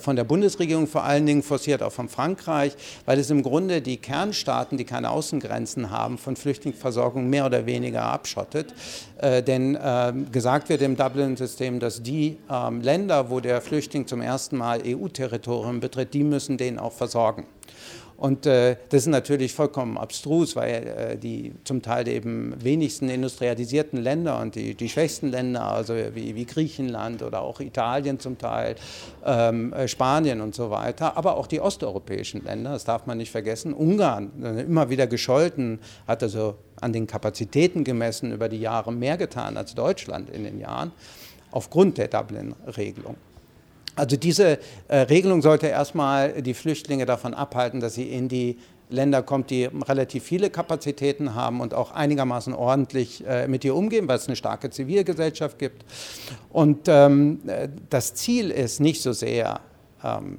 [0.00, 3.96] von der Bundesregierung vor allen Dingen forciert, auch von Frankreich, weil es im Grunde die
[3.96, 8.74] Kernstaaten, die keine Außengrenzen haben, von Flüchtlingsversorgung mehr oder weniger abschottet.
[9.18, 14.20] Äh, denn äh, gesagt wird im Dublin-System, dass die äh, Länder, wo der Flüchtling zum
[14.20, 17.46] ersten Mal EU-Territorium betritt, die müssen den auch versorgen.
[18.16, 24.00] Und äh, das ist natürlich vollkommen abstrus, weil äh, die zum Teil eben wenigsten industrialisierten
[24.00, 28.76] Länder und die, die schwächsten Länder, also wie, wie Griechenland oder auch Italien zum Teil,
[29.24, 33.30] ähm, äh, Spanien und so weiter, aber auch die osteuropäischen Länder, das darf man nicht
[33.30, 33.74] vergessen.
[33.74, 39.18] Ungarn, äh, immer wieder gescholten, hat also an den Kapazitäten gemessen über die Jahre mehr
[39.18, 40.92] getan als Deutschland in den Jahren,
[41.50, 43.16] aufgrund der Dublin-Regelung.
[43.96, 49.22] Also diese äh, Regelung sollte erstmal die Flüchtlinge davon abhalten, dass sie in die Länder
[49.22, 54.18] kommen, die relativ viele Kapazitäten haben und auch einigermaßen ordentlich äh, mit ihr umgehen, weil
[54.18, 55.84] es eine starke Zivilgesellschaft gibt.
[56.52, 59.60] Und ähm, äh, das Ziel ist nicht so sehr,
[60.04, 60.38] ähm,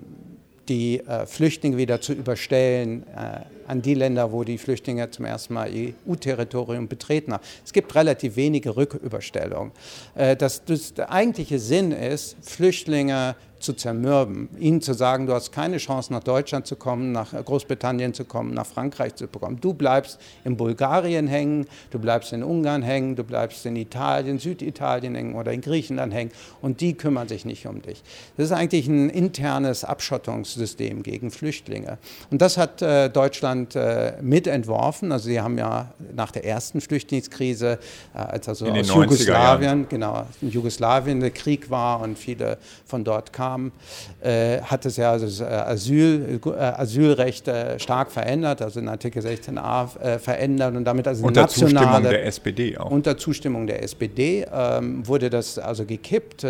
[0.69, 5.53] die äh, Flüchtlinge wieder zu überstellen äh, an die Länder, wo die Flüchtlinge zum ersten
[5.53, 7.43] Mal EU-Territorium betreten haben.
[7.65, 9.71] Es gibt relativ wenige Rücküberstellungen.
[10.15, 15.51] Äh, das, das, der eigentliche Sinn ist, Flüchtlinge zu zermürben, ihnen zu sagen, du hast
[15.51, 19.59] keine Chance nach Deutschland zu kommen, nach Großbritannien zu kommen, nach Frankreich zu kommen.
[19.61, 25.15] Du bleibst in Bulgarien hängen, du bleibst in Ungarn hängen, du bleibst in Italien, Süditalien
[25.15, 28.03] hängen oder in Griechenland hängen und die kümmern sich nicht um dich.
[28.37, 31.97] Das ist eigentlich ein internes Abschottungssystem gegen Flüchtlinge.
[32.29, 35.11] Und das hat äh, Deutschland äh, mitentworfen.
[35.11, 37.79] Also sie haben ja nach der ersten Flüchtlingskrise,
[38.13, 43.33] äh, als also aus Jugoslawien, genau, in Jugoslawien der Krieg war und viele von dort
[43.33, 43.71] kamen, kam,
[44.21, 49.23] äh, hat es ja das äh, Asyl, äh, Asylrecht äh, stark verändert, also in Artikel
[49.23, 52.91] 16a äh, verändert und damit also unter nationale, Zustimmung der SPD auch.
[52.91, 56.45] Unter Zustimmung der SPD ähm, wurde das also gekippt.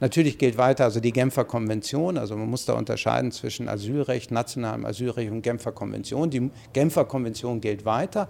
[0.00, 4.84] Natürlich gilt weiter also die Genfer Konvention, also man muss da unterscheiden zwischen Asylrecht, nationalem
[4.84, 6.30] Asylrecht und Genfer Konvention.
[6.30, 8.28] Die Genfer Konvention gilt weiter.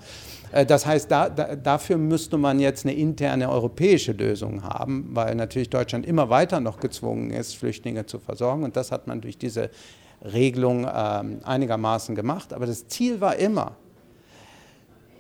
[0.67, 5.71] Das heißt, da, da, dafür müsste man jetzt eine interne europäische Lösung haben, weil natürlich
[5.71, 8.65] Deutschland immer weiter noch gezwungen ist, Flüchtlinge zu versorgen.
[8.65, 9.71] Und das hat man durch diese
[10.23, 12.53] Regelung ähm, einigermaßen gemacht.
[12.53, 13.77] Aber das Ziel war immer,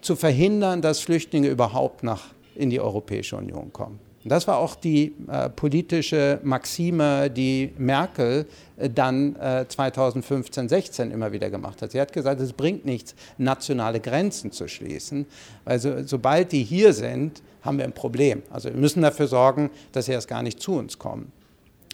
[0.01, 2.23] zu verhindern, dass Flüchtlinge überhaupt nach,
[2.55, 3.99] in die Europäische Union kommen.
[4.23, 11.11] Und das war auch die äh, politische Maxime, die Merkel äh, dann äh, 2015, 16
[11.11, 11.93] immer wieder gemacht hat.
[11.93, 15.25] Sie hat gesagt, es bringt nichts, nationale Grenzen zu schließen,
[15.65, 18.43] weil so, sobald die hier sind, haben wir ein Problem.
[18.51, 21.33] Also wir müssen dafür sorgen, dass sie erst gar nicht zu uns kommen.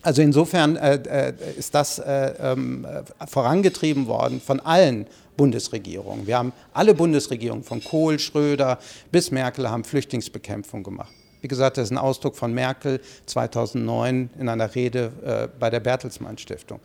[0.07, 2.87] Also insofern äh, äh, ist das äh, ähm,
[3.27, 6.29] vorangetrieben worden von allen Bundesregierungen.
[6.29, 8.79] Wir haben alle Bundesregierungen, von Kohl, Schröder
[9.11, 11.13] bis Merkel, haben Flüchtlingsbekämpfung gemacht.
[11.41, 15.81] Wie gesagt, das ist ein Ausdruck von Merkel 2009 in einer Rede äh, bei der
[15.81, 16.79] Bertelsmann Stiftung.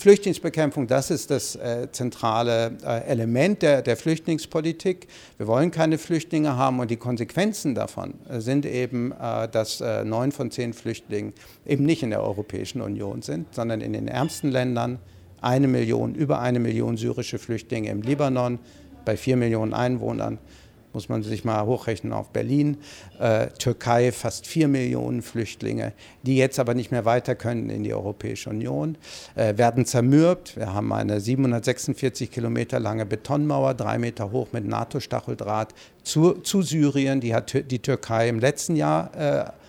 [0.00, 5.08] Flüchtlingsbekämpfung, das ist das äh, zentrale äh, Element der, der, Flüchtlingspolitik.
[5.36, 10.02] Wir wollen keine Flüchtlinge haben und die Konsequenzen davon äh, sind eben, äh, dass äh,
[10.04, 11.34] neun von zehn Flüchtlingen
[11.66, 15.00] eben nicht in der Europäischen Union sind, sondern in den ärmsten Ländern.
[15.42, 18.58] Eine Million, über eine Million syrische Flüchtlinge im Libanon
[19.04, 20.38] bei vier Millionen Einwohnern
[20.92, 22.78] muss man sich mal hochrechnen auf Berlin,
[23.18, 27.94] äh, Türkei fast vier Millionen Flüchtlinge, die jetzt aber nicht mehr weiter können in die
[27.94, 28.96] Europäische Union,
[29.34, 30.56] äh, werden zermürbt.
[30.56, 37.20] Wir haben eine 746 Kilometer lange Betonmauer, drei Meter hoch mit NATO-Stacheldraht zu, zu, Syrien.
[37.20, 39.59] Die hat die Türkei im letzten Jahr äh,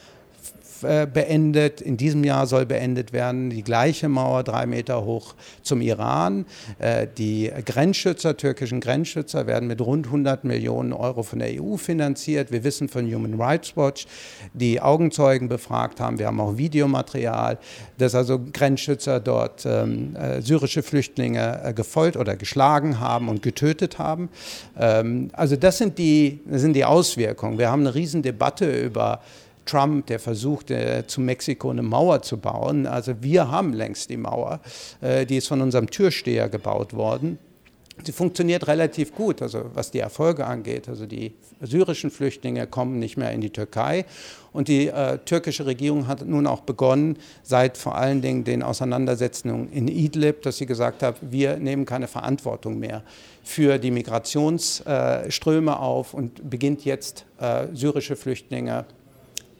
[0.84, 1.82] äh, beendet.
[1.82, 6.46] In diesem Jahr soll beendet werden die gleiche Mauer, drei Meter hoch, zum Iran.
[6.80, 12.52] Äh, die Grenzschützer, türkischen Grenzschützer, werden mit rund 100 Millionen Euro von der EU finanziert.
[12.52, 14.08] Wir wissen von Human Rights Watch,
[14.54, 16.20] die Augenzeugen befragt haben.
[16.20, 17.58] Wir haben auch Videomaterial,
[17.98, 24.30] dass also Grenzschützer dort ähm, äh, syrische Flüchtlinge gefolgt oder geschlagen haben und getötet haben.
[24.78, 27.58] Ähm, also das sind die, das sind die Auswirkungen.
[27.58, 29.22] Wir haben eine Riesendebatte über
[29.66, 32.88] Trump, der versuchte, zu Mexiko eine Mauer zu bauen.
[32.88, 34.60] Also wir haben längst die Mauer.
[35.02, 37.38] Äh, die ist von unserem Türsteher gebaut worden.
[38.04, 40.90] Sie funktioniert relativ gut, also was die Erfolge angeht.
[40.90, 44.06] Also die syrischen Flüchtlinge kommen nicht mehr in die Türkei.
[44.54, 49.72] Und die äh, türkische Regierung hat nun auch begonnen, seit vor allen Dingen den Auseinandersetzungen
[49.72, 53.04] in Idlib, dass sie gesagt hat, wir nehmen keine Verantwortung mehr
[53.44, 58.86] für die Migrationsströme äh, auf und beginnt jetzt äh, syrische Flüchtlinge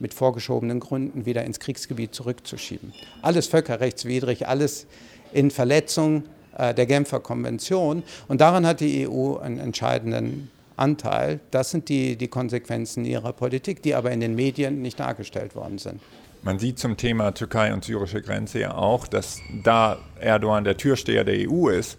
[0.02, 2.92] mit vorgeschobenen Gründen wieder ins Kriegsgebiet zurückzuschieben.
[3.22, 4.86] Alles völkerrechtswidrig, alles
[5.32, 6.24] in Verletzung
[6.58, 8.02] äh, der Genfer Konvention.
[8.28, 11.38] Und daran hat die EU einen entscheidenden Anteil.
[11.52, 15.78] Das sind die, die Konsequenzen ihrer Politik, die aber in den Medien nicht dargestellt worden
[15.78, 16.00] sind.
[16.42, 21.22] Man sieht zum Thema Türkei und syrische Grenze ja auch, dass da Erdogan der Türsteher
[21.22, 21.96] der EU ist,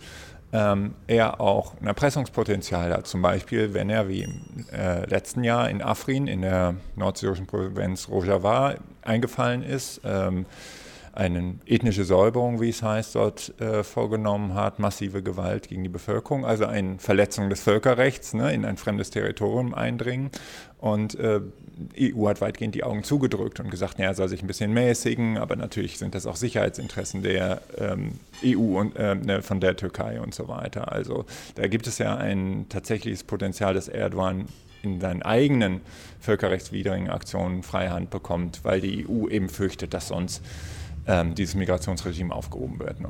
[0.54, 3.08] ähm, er auch ein Erpressungspotenzial hat.
[3.08, 8.08] Zum Beispiel, wenn er wie im äh, letzten Jahr in Afrin in der nordsyrischen Provinz
[8.08, 10.46] Rojava eingefallen ist, ähm,
[11.13, 16.43] eine ethnische Säuberung, wie es heißt, dort äh, vorgenommen hat, massive Gewalt gegen die Bevölkerung,
[16.43, 20.32] also eine Verletzung des Völkerrechts, ne, in ein fremdes Territorium eindringen.
[20.80, 21.39] Und äh,
[21.99, 25.38] EU hat weitgehend die Augen zugedrückt und gesagt, ja, er soll sich ein bisschen mäßigen,
[25.38, 30.19] aber natürlich sind das auch Sicherheitsinteressen der ähm, EU und äh, ne, von der Türkei
[30.19, 30.91] und so weiter.
[30.91, 34.47] Also da gibt es ja ein tatsächliches Potenzial, dass Erdogan
[34.82, 35.82] in seinen eigenen
[36.19, 40.41] völkerrechtswidrigen Aktionen Freihand bekommt, weil die EU eben fürchtet, dass sonst
[41.08, 43.00] ähm, dieses Migrationsregime aufgehoben wird.
[43.00, 43.10] Ne?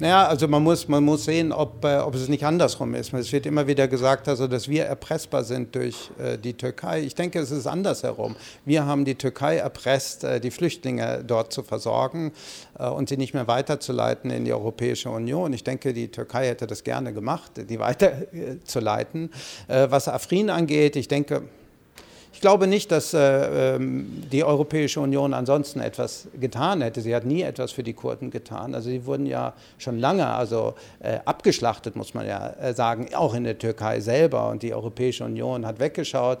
[0.00, 3.12] Naja, also man muss, man muss sehen, ob, äh, ob es nicht andersrum ist.
[3.12, 7.02] Es wird immer wieder gesagt, also, dass wir erpressbar sind durch äh, die Türkei.
[7.02, 8.34] Ich denke, es ist andersherum.
[8.64, 12.32] Wir haben die Türkei erpresst, äh, die Flüchtlinge dort zu versorgen
[12.76, 15.52] äh, und sie nicht mehr weiterzuleiten in die Europäische Union.
[15.52, 19.30] Ich denke, die Türkei hätte das gerne gemacht, die weiterzuleiten.
[19.68, 21.42] Äh, was Afrin angeht, ich denke,
[22.34, 27.00] ich glaube nicht, dass äh, ähm, die Europäische Union ansonsten etwas getan hätte.
[27.00, 28.74] Sie hat nie etwas für die Kurden getan.
[28.74, 33.34] Also sie wurden ja schon lange also, äh, abgeschlachtet, muss man ja äh, sagen, auch
[33.34, 34.48] in der Türkei selber.
[34.48, 36.38] Und die Europäische Union hat weggeschaut.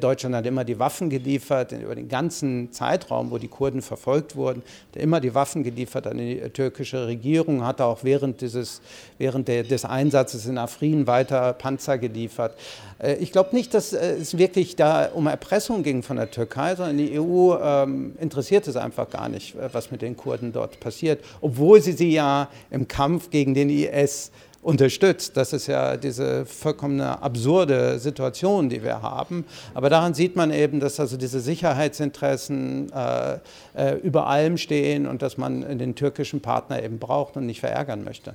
[0.00, 4.62] Deutschland hat immer die Waffen geliefert, über den ganzen Zeitraum, wo die Kurden verfolgt wurden,
[4.94, 8.80] hat immer die Waffen geliefert an die türkische Regierung, hat auch während, dieses,
[9.18, 12.54] während des Einsatzes in Afrin weiter Panzer geliefert.
[12.98, 16.74] Äh, ich glaube nicht, dass äh, es wirklich da um Erpressung ging von der Türkei,
[16.74, 20.80] sondern die EU ähm, interessiert es einfach gar nicht, äh, was mit den Kurden dort
[20.80, 24.30] passiert, obwohl sie sie ja im Kampf gegen den IS
[24.60, 25.36] unterstützt.
[25.36, 29.44] Das ist ja diese vollkommene absurde Situation, die wir haben.
[29.72, 35.38] Aber daran sieht man eben, dass also diese Sicherheitsinteressen äh, über allem stehen und dass
[35.38, 38.34] man den türkischen Partner eben braucht und nicht verärgern möchte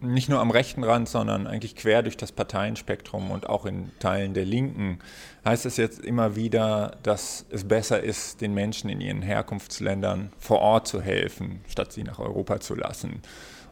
[0.00, 4.34] nicht nur am rechten Rand, sondern eigentlich quer durch das Parteienspektrum und auch in Teilen
[4.34, 4.98] der Linken
[5.44, 10.60] heißt es jetzt immer wieder, dass es besser ist, den Menschen in ihren Herkunftsländern vor
[10.60, 13.22] Ort zu helfen, statt sie nach Europa zu lassen.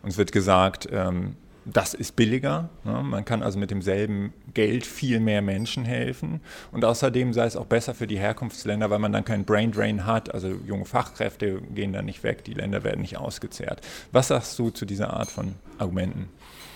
[0.03, 2.69] Uns wird gesagt, ähm, das ist billiger.
[2.85, 3.03] Ne?
[3.03, 6.41] Man kann also mit demselben Geld viel mehr Menschen helfen.
[6.73, 10.07] Und außerdem sei es auch besser für die Herkunftsländer, weil man dann keinen Brain Drain
[10.07, 10.33] hat.
[10.35, 13.81] Also junge Fachkräfte gehen dann nicht weg, die Länder werden nicht ausgezehrt.
[14.13, 16.29] Was sagst du zu dieser Art von Argumenten?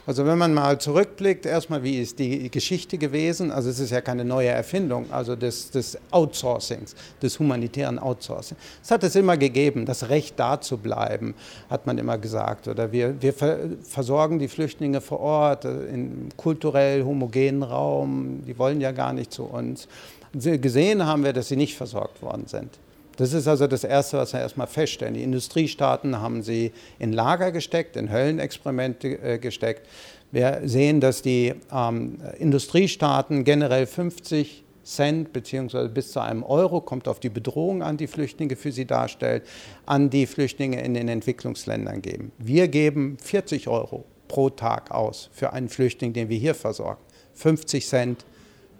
[0.08, 3.50] Also wenn man mal zurückblickt, erstmal, wie ist die Geschichte gewesen?
[3.50, 8.56] Also es ist ja keine neue Erfindung, also des, des Outsourcings, des humanitären Outsourcing.
[8.82, 11.34] Es hat es immer gegeben, das Recht da zu bleiben,
[11.68, 12.68] hat man immer gesagt.
[12.68, 13.34] Oder wir, wir
[13.82, 19.30] versorgen die Flüchtlinge vor Ort äh, in kulturell homogenen Raum, die wollen ja gar nicht
[19.30, 19.88] zu uns.
[20.32, 22.78] Gesehen haben wir, dass sie nicht versorgt worden sind.
[23.18, 25.14] Das ist also das Erste, was wir erstmal feststellen.
[25.14, 29.88] Die Industriestaaten haben sie in Lager gesteckt, in Höllenexperimente äh, gesteckt.
[30.30, 35.88] Wir sehen, dass die ähm, Industriestaaten generell 50 Cent bzw.
[35.88, 39.42] bis zu einem Euro, kommt auf die Bedrohung an, die Flüchtlinge für sie darstellt,
[39.84, 42.30] an die Flüchtlinge in den Entwicklungsländern geben.
[42.38, 47.00] Wir geben 40 Euro pro Tag aus für einen Flüchtling, den wir hier versorgen.
[47.34, 48.24] 50 Cent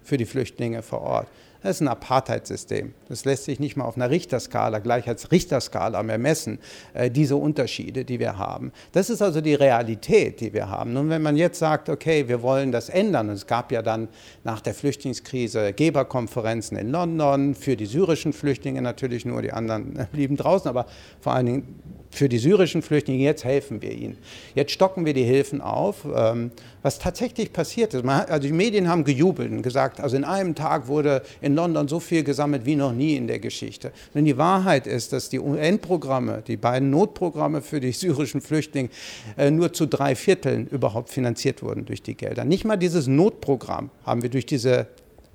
[0.04, 1.26] für die Flüchtlinge vor Ort.
[1.62, 2.94] Das ist ein Apartheidssystem.
[3.08, 6.60] Das lässt sich nicht mal auf einer Richterskala, Gleichheitsrichterskala mehr messen,
[6.94, 8.70] äh, diese Unterschiede, die wir haben.
[8.92, 10.92] Das ist also die Realität, die wir haben.
[10.92, 14.08] Nun, wenn man jetzt sagt, okay, wir wollen das ändern, und es gab ja dann
[14.44, 20.36] nach der Flüchtlingskrise Geberkonferenzen in London, für die syrischen Flüchtlinge natürlich nur, die anderen blieben
[20.36, 20.86] draußen, aber
[21.20, 24.18] vor allen Dingen für die syrischen Flüchtlinge, jetzt helfen wir ihnen.
[24.54, 26.06] Jetzt stocken wir die Hilfen auf.
[26.14, 26.50] Ähm,
[26.82, 30.86] was tatsächlich passiert ist, also die Medien haben gejubelt und gesagt, also in einem Tag
[30.88, 33.92] wurde in London so viel gesammelt wie noch nie in der Geschichte.
[34.14, 38.90] Denn die Wahrheit ist, dass die UN-Programme, die beiden Notprogramme für die syrischen Flüchtlinge,
[39.36, 42.44] äh, nur zu drei Vierteln überhaupt finanziert wurden durch die Gelder.
[42.44, 44.86] Nicht mal dieses Notprogramm haben wir durch diese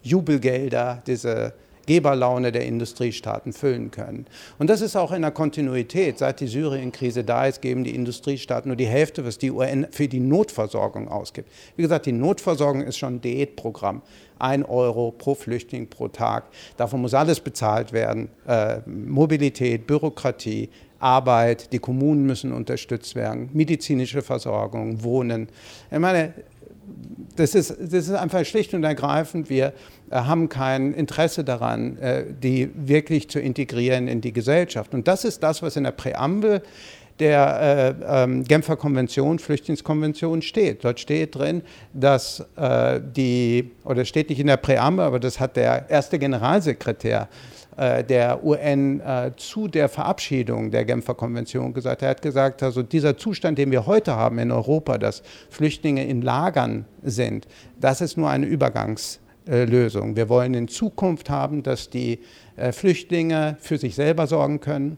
[0.02, 1.54] Jubelgelder, diese
[1.86, 4.26] Geberlaune der Industriestaaten füllen können.
[4.58, 6.20] Und das ist auch in der Kontinuität.
[6.20, 10.08] Seit die Syrien-Krise da ist, geben die Industriestaaten nur die Hälfte, was die UN für
[10.08, 11.50] die Notversorgung ausgibt.
[11.76, 14.02] Wie gesagt, die Notversorgung ist schon ein Diätprogramm.
[14.40, 16.46] Ein Euro pro Flüchtling pro Tag.
[16.78, 18.30] Davon muss alles bezahlt werden.
[18.48, 20.70] Äh, Mobilität, Bürokratie,
[21.04, 25.50] Arbeit, die Kommunen müssen unterstützt werden, medizinische Versorgung, Wohnen.
[25.92, 26.34] Ich meine,
[27.36, 29.74] das ist, das ist einfach schlicht und ergreifend, wir
[30.10, 34.94] äh, haben kein Interesse daran, äh, die wirklich zu integrieren in die Gesellschaft.
[34.94, 36.62] Und das ist das, was in der Präambel
[37.20, 40.84] der äh, ähm, Genfer Konvention, Flüchtlingskonvention steht.
[40.84, 41.62] Dort steht drin,
[41.94, 42.44] dass
[43.16, 47.30] die, oder steht nicht in der Präambel, aber das hat der erste Generalsekretär
[47.78, 52.02] der UN äh, zu der Verabschiedung der Genfer Konvention gesagt.
[52.02, 56.22] Er hat gesagt, also dieser Zustand, den wir heute haben in Europa, dass Flüchtlinge in
[56.22, 57.48] Lagern sind,
[57.80, 60.16] das ist nur eine Übergangslösung.
[60.16, 62.20] Wir wollen in Zukunft haben, dass die
[62.56, 64.98] äh, Flüchtlinge für sich selber sorgen können,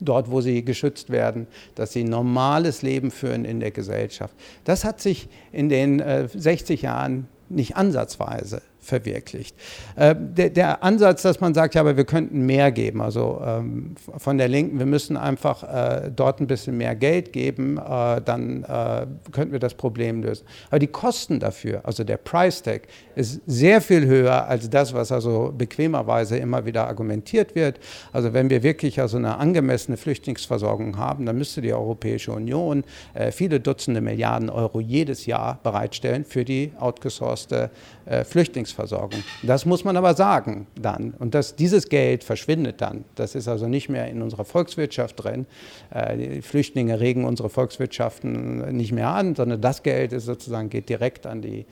[0.00, 4.34] dort, wo sie geschützt werden, dass sie ein normales Leben führen in der Gesellschaft.
[4.64, 9.56] Das hat sich in den äh, 60 Jahren nicht ansatzweise verwirklicht.
[9.96, 13.94] Äh, der, der, Ansatz, dass man sagt, ja, aber wir könnten mehr geben, also ähm,
[14.16, 18.62] von der Linken, wir müssen einfach äh, dort ein bisschen mehr Geld geben, äh, dann
[18.64, 20.46] äh, könnten wir das Problem lösen.
[20.70, 22.82] Aber die Kosten dafür, also der Price Tag,
[23.14, 27.80] ist sehr viel höher als das, was also bequemerweise immer wieder argumentiert wird.
[28.12, 32.84] Also wenn wir wirklich also eine angemessene Flüchtlingsversorgung haben, dann müsste die Europäische Union
[33.14, 37.70] äh, viele Dutzende Milliarden Euro jedes Jahr bereitstellen für die outgesourcete
[38.06, 39.22] äh, Flüchtlingsversorgung.
[39.42, 41.14] Das muss man aber sagen dann.
[41.18, 43.04] Und dass dieses Geld verschwindet dann.
[43.16, 45.46] Das ist also nicht mehr in unserer Volkswirtschaft drin.
[45.90, 50.88] Äh, die Flüchtlinge regen unsere Volkswirtschaften nicht mehr an, sondern das Geld ist sozusagen geht
[50.88, 51.66] direkt an die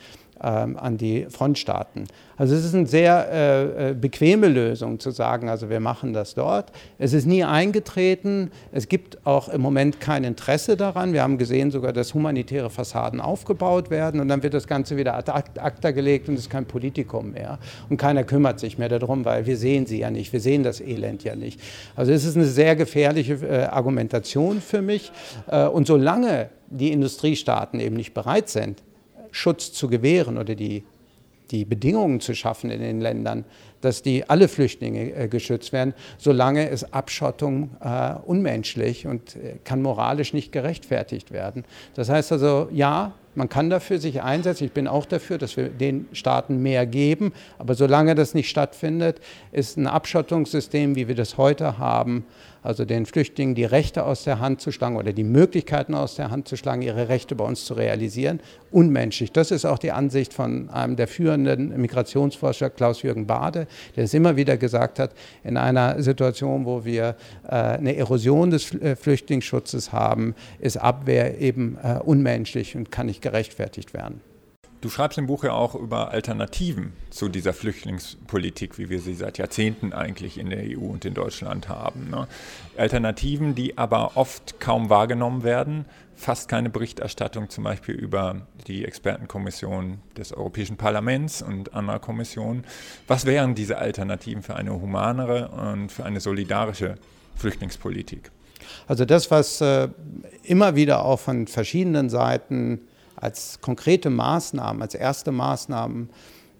[0.44, 2.06] an die Frontstaaten.
[2.36, 6.34] Also es ist eine sehr äh, äh, bequeme Lösung zu sagen, also wir machen das
[6.34, 6.72] dort.
[6.98, 8.50] Es ist nie eingetreten.
[8.72, 11.12] Es gibt auch im Moment kein Interesse daran.
[11.12, 15.14] Wir haben gesehen sogar, dass humanitäre Fassaden aufgebaut werden und dann wird das Ganze wieder
[15.14, 17.58] ad acta gelegt und es ist kein Politikum mehr.
[17.88, 20.32] Und keiner kümmert sich mehr darum, weil wir sehen sie ja nicht.
[20.32, 21.60] Wir sehen das Elend ja nicht.
[21.94, 25.12] Also es ist eine sehr gefährliche äh, Argumentation für mich.
[25.46, 28.82] Äh, und solange die Industriestaaten eben nicht bereit sind,
[29.34, 30.84] Schutz zu gewähren oder die,
[31.50, 33.44] die Bedingungen zu schaffen in den Ländern,
[33.80, 39.82] dass die alle Flüchtlinge äh, geschützt werden, solange ist Abschottung äh, unmenschlich und äh, kann
[39.82, 41.64] moralisch nicht gerechtfertigt werden.
[41.94, 44.64] Das heißt also, ja, man kann dafür sich einsetzen.
[44.64, 47.32] Ich bin auch dafür, dass wir den Staaten mehr geben.
[47.58, 49.20] Aber solange das nicht stattfindet,
[49.50, 52.24] ist ein Abschottungssystem, wie wir das heute haben,
[52.64, 56.30] also den Flüchtlingen die Rechte aus der Hand zu schlagen oder die Möglichkeiten aus der
[56.30, 58.40] Hand zu schlagen, ihre Rechte bei uns zu realisieren,
[58.72, 59.30] unmenschlich.
[59.30, 64.36] Das ist auch die Ansicht von einem der führenden Migrationsforscher, Klaus-Jürgen Bade, der es immer
[64.36, 65.12] wieder gesagt hat,
[65.44, 71.76] in einer Situation, wo wir äh, eine Erosion des äh, Flüchtlingsschutzes haben, ist Abwehr eben
[71.82, 74.20] äh, unmenschlich und kann nicht gerechtfertigt werden.
[74.84, 79.38] Du schreibst im Buch ja auch über Alternativen zu dieser Flüchtlingspolitik, wie wir sie seit
[79.38, 82.10] Jahrzehnten eigentlich in der EU und in Deutschland haben.
[82.10, 82.28] Ne?
[82.76, 90.00] Alternativen, die aber oft kaum wahrgenommen werden, fast keine Berichterstattung zum Beispiel über die Expertenkommission
[90.18, 92.64] des Europäischen Parlaments und anderer Kommissionen.
[93.06, 96.96] Was wären diese Alternativen für eine humanere und für eine solidarische
[97.36, 98.30] Flüchtlingspolitik?
[98.86, 99.88] Also das, was äh,
[100.42, 102.80] immer wieder auch von verschiedenen Seiten
[103.16, 106.10] als konkrete Maßnahmen, als erste Maßnahmen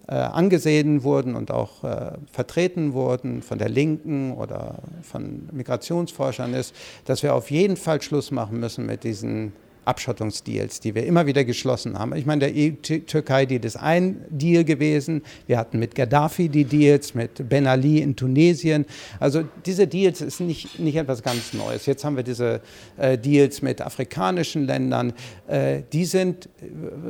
[0.07, 6.75] äh, angesehen wurden und auch äh, vertreten wurden von der Linken oder von Migrationsforschern ist,
[7.05, 9.53] dass wir auf jeden Fall Schluss machen müssen mit diesen
[9.85, 12.15] Abschottungsdeals, die wir immer wieder geschlossen haben.
[12.15, 15.21] Ich meine, der EU-Türkei-Deal ist ein Deal gewesen.
[15.47, 18.85] Wir hatten mit Gaddafi die Deals, mit Ben Ali in Tunesien.
[19.19, 21.85] Also diese Deals ist nicht, nicht etwas ganz Neues.
[21.85, 22.61] Jetzt haben wir diese
[22.97, 25.13] äh, Deals mit afrikanischen Ländern.
[25.47, 26.49] Äh, die, sind,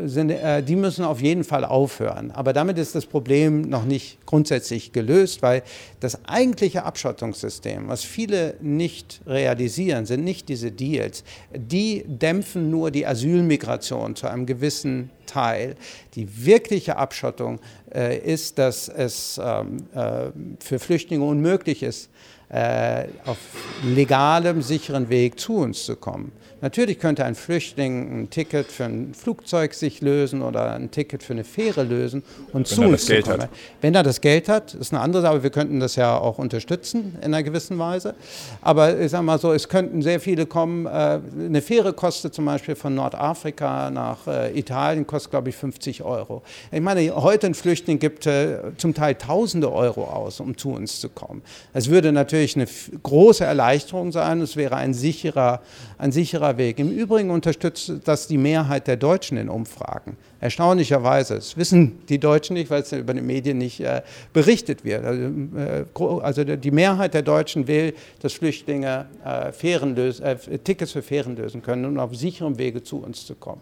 [0.06, 2.32] sind äh, die müssen auf jeden Fall aufhören.
[2.32, 5.64] Aber damit ist das Problem noch nicht grundsätzlich gelöst, weil
[6.00, 11.24] das eigentliche Abschottungssystem, was viele nicht realisieren, sind nicht diese Deals.
[11.54, 15.76] Die dämpfen nur die Asylmigration zu einem gewissen Teil.
[16.16, 17.60] Die wirkliche Abschottung
[17.94, 22.10] äh, ist, dass es ähm, äh, für Flüchtlinge unmöglich ist,
[22.50, 23.38] äh, auf
[23.84, 26.32] legalem, sicheren Weg zu uns zu kommen.
[26.62, 31.34] Natürlich könnte ein Flüchtling ein Ticket für ein Flugzeug sich lösen oder ein Ticket für
[31.34, 33.42] eine Fähre lösen und Wenn zu uns kommen.
[33.42, 33.50] Hat.
[33.82, 36.38] Wenn er das Geld hat, ist eine andere Sache, aber wir könnten das ja auch
[36.38, 38.16] unterstützen in einer gewissen Weise.
[38.62, 40.86] Aber ich sage mal so, es könnten sehr viele kommen.
[40.86, 46.04] Äh, eine Fähre kostet zum Beispiel von Nordafrika nach äh, Italien, kostet glaube ich 50
[46.04, 46.42] Euro.
[46.72, 51.02] Ich meine, heute ein Flüchtling gibt äh, zum Teil Tausende Euro aus, um zu uns
[51.02, 51.42] zu kommen.
[51.74, 52.68] Es würde natürlich eine
[53.04, 54.40] große Erleichterung sein.
[54.42, 55.62] Es wäre ein sicherer,
[55.98, 56.80] ein sicherer Weg.
[56.80, 60.18] Im Übrigen unterstützt das die Mehrheit der Deutschen in Umfragen.
[60.40, 61.36] Erstaunlicherweise.
[61.36, 64.02] Das wissen die Deutschen nicht, weil es über die Medien nicht äh,
[64.34, 65.04] berichtet wird.
[65.04, 65.24] Also,
[65.58, 71.02] äh, also, die Mehrheit der Deutschen will, dass Flüchtlinge äh, Fähren lösen, äh, Tickets für
[71.02, 73.62] Fähren lösen können, um auf sicherem Wege zu uns zu kommen.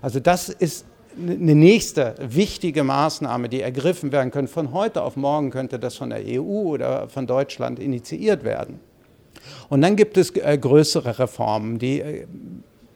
[0.00, 4.50] Also das ist eine nächste wichtige Maßnahme, die ergriffen werden könnte.
[4.50, 8.80] Von heute auf morgen könnte das von der EU oder von Deutschland initiiert werden.
[9.68, 11.78] Und dann gibt es äh, größere Reformen.
[11.78, 12.26] Die äh,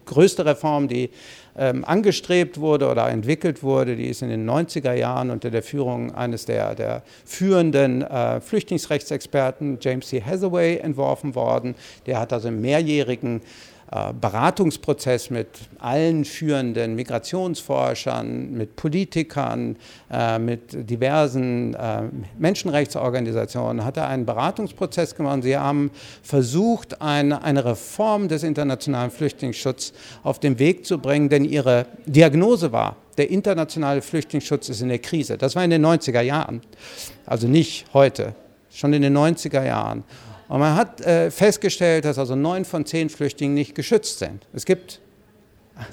[0.07, 1.11] größte Reform, die
[1.59, 6.15] ähm, angestrebt wurde oder entwickelt wurde, die ist in den 90er Jahren unter der Führung
[6.15, 10.23] eines der, der führenden äh, Flüchtlingsrechtsexperten, James C.
[10.23, 11.75] Hathaway, entworfen worden.
[12.07, 13.76] Der hat also im mehrjährigen äh,
[14.21, 15.47] Beratungsprozess mit
[15.79, 19.77] allen führenden Migrationsforschern, mit Politikern,
[20.11, 22.03] äh, mit diversen äh,
[22.37, 25.45] Menschenrechtsorganisationen, hat er einen Beratungsprozess gemacht.
[25.45, 29.93] Sie haben versucht, eine, eine Reform des internationalen Flüchtlingsschutzes
[30.25, 34.99] auf den Weg zu bringen, denn ihre Diagnose war, der internationale Flüchtlingsschutz ist in der
[34.99, 35.39] Krise.
[35.39, 36.61] Das war in den 90er Jahren,
[37.25, 38.35] also nicht heute,
[38.71, 40.05] schon in den 90er Jahren.
[40.49, 44.47] Und man hat äh, festgestellt, dass also neun von zehn Flüchtlingen nicht geschützt sind.
[44.53, 45.01] Es gibt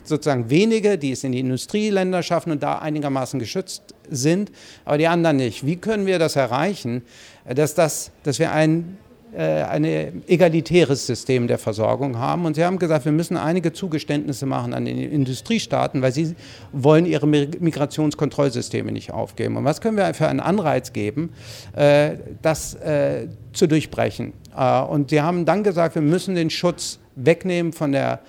[0.03, 4.51] sozusagen wenige, die es in die Industrieländer schaffen und da einigermaßen geschützt sind,
[4.85, 5.65] aber die anderen nicht.
[5.65, 7.01] Wie können wir das erreichen,
[7.45, 8.97] dass, das, dass wir ein
[9.35, 9.83] äh, ein
[10.27, 12.45] egalitäres System der Versorgung haben.
[12.45, 16.35] Und sie haben gesagt, wir müssen einige Zugeständnisse machen an die Industriestaaten, weil sie
[16.71, 19.57] wollen ihre Migrationskontrollsysteme nicht aufgeben.
[19.57, 21.31] Und was können wir für einen Anreiz geben,
[21.75, 24.33] äh, das äh, zu durchbrechen?
[24.53, 28.19] Und sie haben dann gesagt, wir müssen den Schutz wegnehmen von der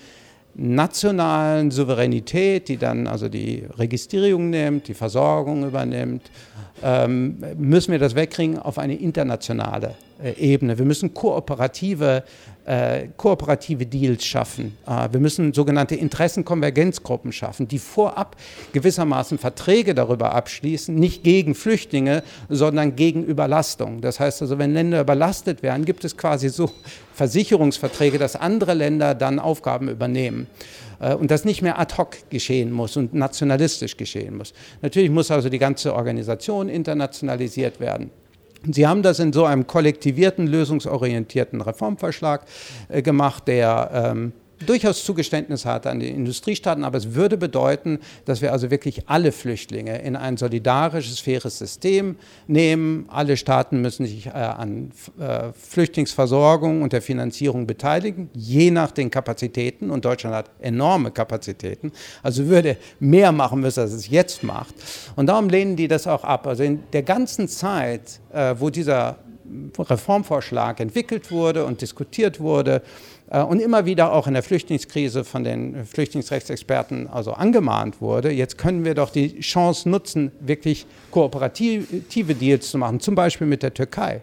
[0.55, 6.31] nationalen Souveränität, die dann also die Registrierung nimmt, die Versorgung übernimmt,
[6.83, 10.79] ähm, müssen wir das wegkriegen auf eine internationale äh, Ebene.
[10.79, 12.23] Wir müssen kooperative,
[12.65, 14.77] äh, kooperative Deals schaffen.
[14.87, 18.37] Äh, wir müssen sogenannte Interessenkonvergenzgruppen schaffen, die vorab
[18.73, 24.01] gewissermaßen Verträge darüber abschließen, nicht gegen Flüchtlinge, sondern gegen Überlastung.
[24.01, 26.71] Das heißt also, wenn Länder überlastet werden, gibt es quasi so
[27.15, 30.47] Versicherungsverträge, dass andere Länder dann Aufgaben übernehmen.
[31.01, 34.53] Äh, und das nicht mehr ad hoc geschehen muss und nationalistisch geschehen muss.
[34.83, 38.11] Natürlich muss also die ganze Organisation internationalisiert werden.
[38.71, 42.45] Sie haben das in so einem kollektivierten, lösungsorientierten Reformvorschlag
[42.89, 44.33] äh, gemacht, der ähm,
[44.67, 49.33] durchaus Zugeständnis hat an die Industriestaaten, aber es würde bedeuten, dass wir also wirklich alle
[49.33, 53.07] Flüchtlinge in ein solidarisches, faires System nehmen.
[53.09, 59.11] Alle Staaten müssen sich äh, an äh, Flüchtlingsversorgung und der Finanzierung beteiligen, je nach den
[59.11, 59.91] Kapazitäten.
[59.91, 61.93] Und Deutschland hat enorme Kapazitäten,
[62.23, 64.75] also würde mehr machen müssen, als es jetzt macht.
[65.17, 66.47] Und darum lehnen die das auch ab.
[66.47, 69.19] Also in der ganzen Zeit, äh, wo dieser
[69.79, 72.83] Reformvorschlag entwickelt wurde und diskutiert wurde,
[73.31, 78.85] und immer wieder auch in der Flüchtlingskrise von den Flüchtlingsrechtsexperten also angemahnt wurde, jetzt können
[78.85, 84.21] wir doch die Chance nutzen, wirklich kooperative Deals zu machen, zum Beispiel mit der Türkei,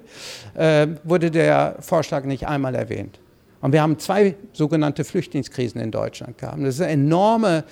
[0.53, 3.19] äh, wurde der Vorschlag nicht einmal erwähnt.
[3.61, 6.61] Und wir haben zwei sogenannte Flüchtlingskrisen in Deutschland gehabt.
[6.61, 7.63] Das ist eine enorme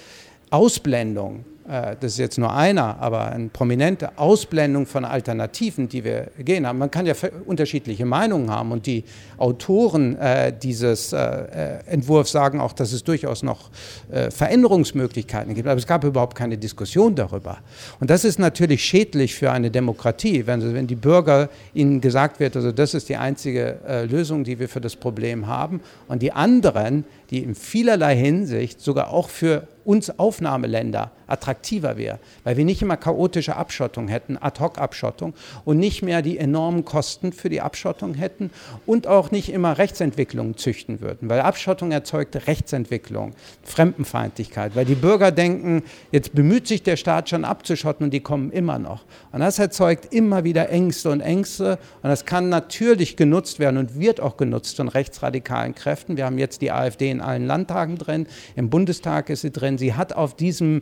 [0.52, 6.32] Ausblendung äh, das ist jetzt nur einer, aber eine prominente Ausblendung von Alternativen, die wir
[6.40, 6.80] gehen haben.
[6.80, 7.14] Man kann ja
[7.46, 9.04] unterschiedliche Meinungen haben und die
[9.38, 13.70] Autoren äh, dieses äh, äh, Entwurfs sagen auch, dass es durchaus noch
[14.12, 17.60] äh, Veränderungsmöglichkeiten gibt, aber es gab überhaupt keine Diskussion darüber.
[18.00, 22.56] Und das ist natürlich schädlich für eine Demokratie, wenn, wenn die Bürger ihnen gesagt wird,
[22.56, 26.32] also das ist die einzige äh, Lösung, die wir für das Problem haben und die
[26.32, 32.82] anderen, die in vielerlei Hinsicht sogar auch für uns Aufnahmeländer attraktiver wäre, weil wir nicht
[32.82, 35.34] immer chaotische Abschottung hätten, Ad-hoc-Abschottung
[35.66, 38.52] und nicht mehr die enormen Kosten für die Abschottung hätten
[38.86, 45.32] und auch nicht immer Rechtsentwicklungen züchten würden, weil Abschottung erzeugt Rechtsentwicklung, Fremdenfeindlichkeit, weil die Bürger
[45.32, 49.06] denken, jetzt bemüht sich der Staat schon abzuschotten und die kommen immer noch.
[49.32, 54.00] Und das erzeugt immer wieder Ängste und Ängste und das kann natürlich genutzt werden und
[54.00, 56.18] wird auch genutzt von rechtsradikalen Kräften.
[56.18, 59.94] Wir haben jetzt die AfD in allen Landtagen drin, im Bundestag ist sie drin, sie
[59.94, 60.82] hat auf diesem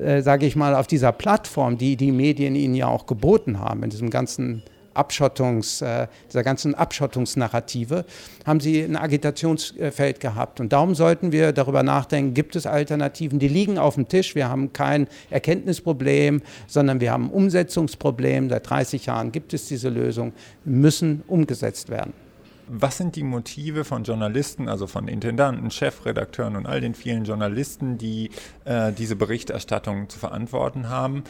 [0.00, 3.84] äh, sage ich mal, auf dieser Plattform, die die Medien ihnen ja auch geboten haben,
[3.84, 4.62] in diesem ganzen
[4.94, 8.04] Abschottungs, äh, dieser ganzen Abschottungsnarrative,
[8.46, 10.60] haben sie ein Agitationsfeld gehabt.
[10.60, 13.38] Und darum sollten wir darüber nachdenken, gibt es Alternativen?
[13.38, 14.34] Die liegen auf dem Tisch.
[14.34, 18.48] Wir haben kein Erkenntnisproblem, sondern wir haben ein Umsetzungsproblem.
[18.48, 20.32] Seit 30 Jahren gibt es diese Lösung,
[20.64, 22.23] müssen umgesetzt werden.
[22.68, 27.98] Was sind die Motive von Journalisten, also von Intendanten, Chefredakteuren und all den vielen Journalisten,
[27.98, 28.30] die
[28.64, 31.24] äh, diese Berichterstattung zu verantworten haben?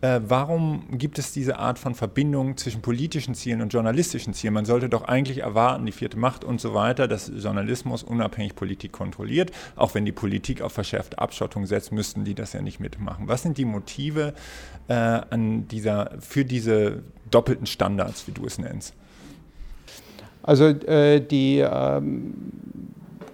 [0.00, 4.54] Äh, warum gibt es diese Art von Verbindung zwischen politischen Zielen und journalistischen Zielen?
[4.54, 8.92] Man sollte doch eigentlich erwarten, die vierte Macht und so weiter, dass Journalismus unabhängig Politik
[8.92, 9.50] kontrolliert.
[9.74, 13.26] Auch wenn die Politik auf verschärfte Abschottung setzt, müssten die das ja nicht mitmachen.
[13.26, 14.34] Was sind die Motive
[14.86, 18.94] äh, an dieser, für diese doppelten Standards, wie du es nennst?
[20.48, 22.32] Also äh, die ähm,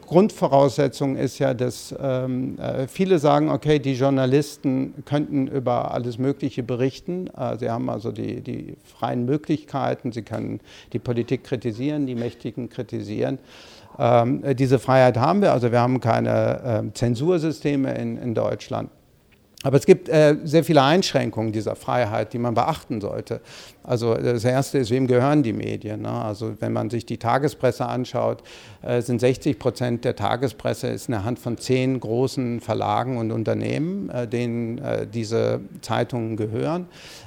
[0.04, 6.64] Grundvoraussetzung ist ja, dass ähm, äh, viele sagen, okay, die Journalisten könnten über alles Mögliche
[6.64, 7.28] berichten.
[7.28, 10.58] Äh, sie haben also die, die freien Möglichkeiten, sie können
[10.92, 13.38] die Politik kritisieren, die Mächtigen kritisieren.
[13.96, 18.90] Ähm, diese Freiheit haben wir, also wir haben keine ähm, Zensursysteme in, in Deutschland.
[19.64, 23.40] Aber es gibt äh, sehr viele Einschränkungen dieser Freiheit, die man beachten sollte.
[23.85, 26.03] Also das Erste ist, wem gehören die Medien?
[26.03, 26.11] Ne?
[26.11, 28.43] Also wenn man sich die Tagespresse anschaut,
[28.82, 33.30] äh, sind 60 Prozent der Tagespresse ist in der Hand von zehn großen Verlagen und
[33.30, 36.87] Unternehmen, äh, denen äh, diese Zeitungen gehören.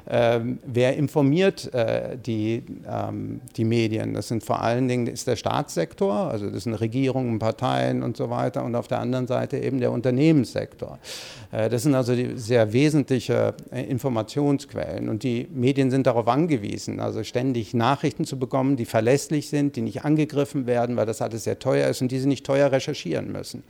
[0.10, 4.14] Ähm, wer informiert äh, die, ähm, die Medien?
[4.14, 8.30] Das sind vor allen Dingen ist der Staatssektor, also das sind Regierungen, Parteien und so
[8.30, 8.64] weiter.
[8.64, 10.98] Und auf der anderen Seite eben der Unternehmenssektor.
[11.52, 15.10] Äh, das sind also sehr wesentliche äh, Informationsquellen.
[15.10, 19.76] Und die Medien sind darauf angewiesen, angewiesen, also ständig Nachrichten zu bekommen, die verlässlich sind,
[19.76, 22.72] die nicht angegriffen werden, weil das alles sehr teuer ist und die sie nicht teuer
[22.72, 23.64] recherchieren müssen.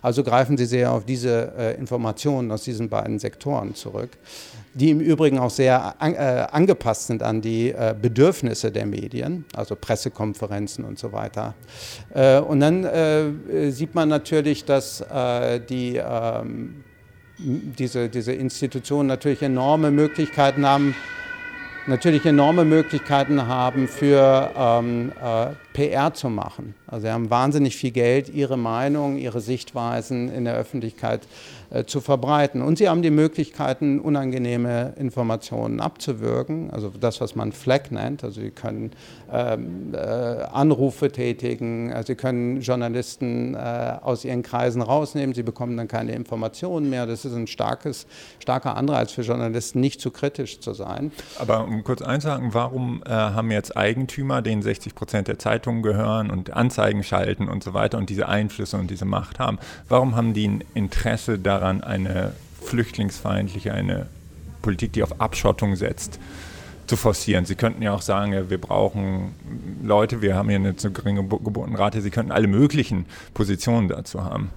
[0.00, 4.10] Also greifen sie sehr auf diese äh, Informationen aus diesen beiden Sektoren zurück,
[4.74, 9.44] die im Übrigen auch sehr an, äh, angepasst sind an die äh, Bedürfnisse der Medien,
[9.54, 11.54] also Pressekonferenzen und so weiter.
[12.14, 16.82] Äh, und dann äh, sieht man natürlich, dass äh, die ähm,
[17.38, 20.94] diese, diese Institutionen natürlich enorme Möglichkeiten haben,
[21.86, 26.74] natürlich enorme Möglichkeiten haben, für ähm, äh, PR zu machen.
[26.86, 31.22] Also sie haben wahnsinnig viel Geld, ihre Meinung, ihre Sichtweisen in der Öffentlichkeit
[31.86, 32.60] zu verbreiten.
[32.62, 38.24] Und sie haben die Möglichkeiten, unangenehme Informationen abzuwürgen, also das, was man Flag nennt.
[38.24, 38.90] Also sie können
[39.32, 45.76] ähm, äh, Anrufe tätigen, also sie können Journalisten äh, aus ihren Kreisen rausnehmen, sie bekommen
[45.76, 47.06] dann keine Informationen mehr.
[47.06, 48.06] Das ist ein starkes,
[48.38, 51.12] starker Anreiz für Journalisten, nicht zu kritisch zu sein.
[51.38, 56.30] Aber um kurz einzuhaken, warum äh, haben jetzt Eigentümer, denen 60 Prozent der Zeitungen gehören
[56.30, 59.58] und Anzeigen schalten und so weiter und diese Einflüsse und diese Macht haben,
[59.88, 62.32] warum haben die ein Interesse daran, daran, eine
[62.62, 64.06] flüchtlingsfeindliche, eine
[64.60, 66.18] Politik, die auf Abschottung setzt,
[66.86, 67.44] zu forcieren.
[67.44, 69.34] Sie könnten ja auch sagen, ja, wir brauchen
[69.82, 74.50] Leute, wir haben hier eine zu geringe Geburtenrate, Sie könnten alle möglichen Positionen dazu haben.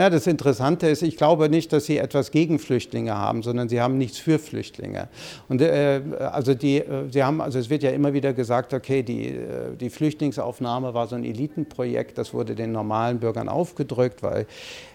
[0.00, 3.82] Ja, das Interessante ist, ich glaube nicht, dass Sie etwas gegen Flüchtlinge haben, sondern Sie
[3.82, 5.08] haben nichts für Flüchtlinge.
[5.50, 9.02] Und äh, also die, äh, Sie haben, also es wird ja immer wieder gesagt, okay,
[9.02, 14.46] die, äh, die Flüchtlingsaufnahme war so ein Elitenprojekt, das wurde den normalen Bürgern aufgedrückt, weil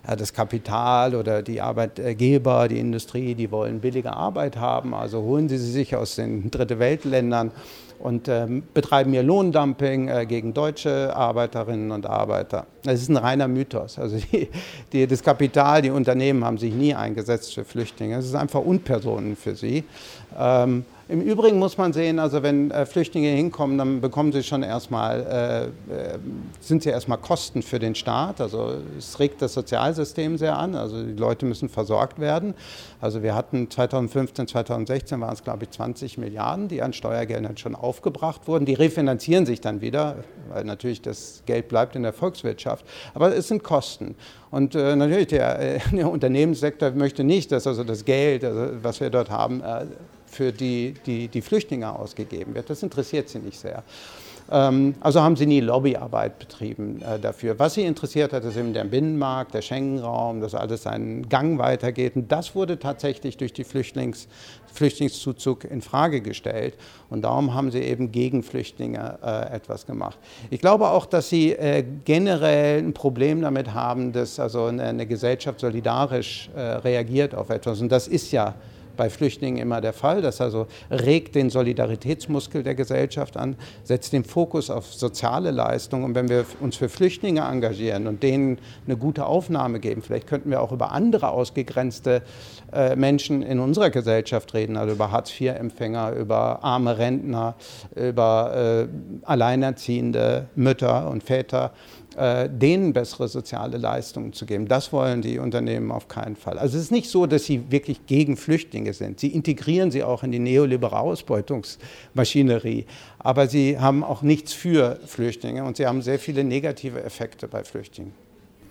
[0.08, 5.50] ja, das Kapital oder die Arbeitgeber, die Industrie, die wollen billige Arbeit haben, also holen
[5.50, 7.52] Sie sie sich aus den Dritte Weltländern
[8.00, 12.66] und ähm, betreiben hier Lohndumping äh, gegen deutsche Arbeiterinnen und Arbeiter.
[12.84, 13.98] Das ist ein reiner Mythos.
[13.98, 14.50] Also die,
[14.92, 18.18] die, das Kapital, die Unternehmen haben sich nie eingesetzt für Flüchtlinge.
[18.18, 19.84] Es ist einfach Unpersonen für sie.
[20.38, 24.64] Ähm, im Übrigen muss man sehen, also wenn äh, Flüchtlinge hinkommen, dann bekommen sie schon
[24.64, 26.20] erstmal, äh, äh,
[26.60, 28.42] sind sie erstmal Kosten für den Staat.
[28.42, 30.74] Also es regt das Sozialsystem sehr an.
[30.74, 32.56] Also die Leute müssen versorgt werden.
[33.02, 37.76] Also wir hatten 2015, 2016 waren es glaube ich 20 Milliarden, die an Steuergeldern schon
[37.76, 38.66] aufgebracht wurden.
[38.66, 40.16] Die refinanzieren sich dann wieder,
[40.50, 42.84] weil natürlich das Geld bleibt in der Volkswirtschaft.
[43.14, 44.16] Aber es sind Kosten.
[44.50, 49.02] Und äh, natürlich der, äh, der, Unternehmenssektor möchte nicht, dass also das Geld, also was
[49.02, 49.86] wir dort haben, äh,
[50.36, 52.70] für die, die, die Flüchtlinge ausgegeben wird.
[52.70, 53.84] Das interessiert sie nicht sehr.
[54.52, 57.58] Ähm, also haben sie nie Lobbyarbeit betrieben äh, dafür.
[57.58, 62.16] Was sie interessiert hat, ist eben der Binnenmarkt, der Schengen-Raum, dass alles seinen Gang weitergeht.
[62.16, 64.28] Und das wurde tatsächlich durch die Flüchtlings,
[64.72, 66.76] Flüchtlingszuzug in Frage gestellt.
[67.10, 70.20] Und darum haben sie eben gegen Flüchtlinge äh, etwas gemacht.
[70.52, 75.60] Ich glaube auch, dass sie äh, generell ein Problem damit haben, dass also eine, Gesellschaft
[75.60, 77.80] solidarisch reagiert auf etwas.
[77.80, 78.56] Und das ist ja
[78.96, 80.22] bei Flüchtlingen immer der Fall.
[80.22, 86.04] Das also regt den Solidaritätsmuskel der Gesellschaft an, setzt den Fokus auf soziale Leistungen.
[86.04, 90.50] Und wenn wir uns für Flüchtlinge engagieren und denen eine gute Aufnahme geben, vielleicht könnten
[90.50, 92.22] wir auch über andere ausgegrenzte
[92.72, 97.56] äh, Menschen in unserer Gesellschaft reden, also über Hartz-IV-Empfänger, über arme Rentner,
[97.96, 98.88] über äh,
[99.24, 101.72] alleinerziehende Mütter und Väter
[102.18, 104.68] denen bessere soziale Leistungen zu geben.
[104.68, 106.58] Das wollen die Unternehmen auf keinen Fall.
[106.58, 109.20] Also es ist nicht so, dass sie wirklich gegen Flüchtlinge sind.
[109.20, 112.86] Sie integrieren sie auch in die neoliberale Ausbeutungsmaschinerie.
[113.20, 117.64] Aber sie haben auch nichts für Flüchtlinge und sie haben sehr viele negative Effekte bei
[117.64, 118.25] Flüchtlingen.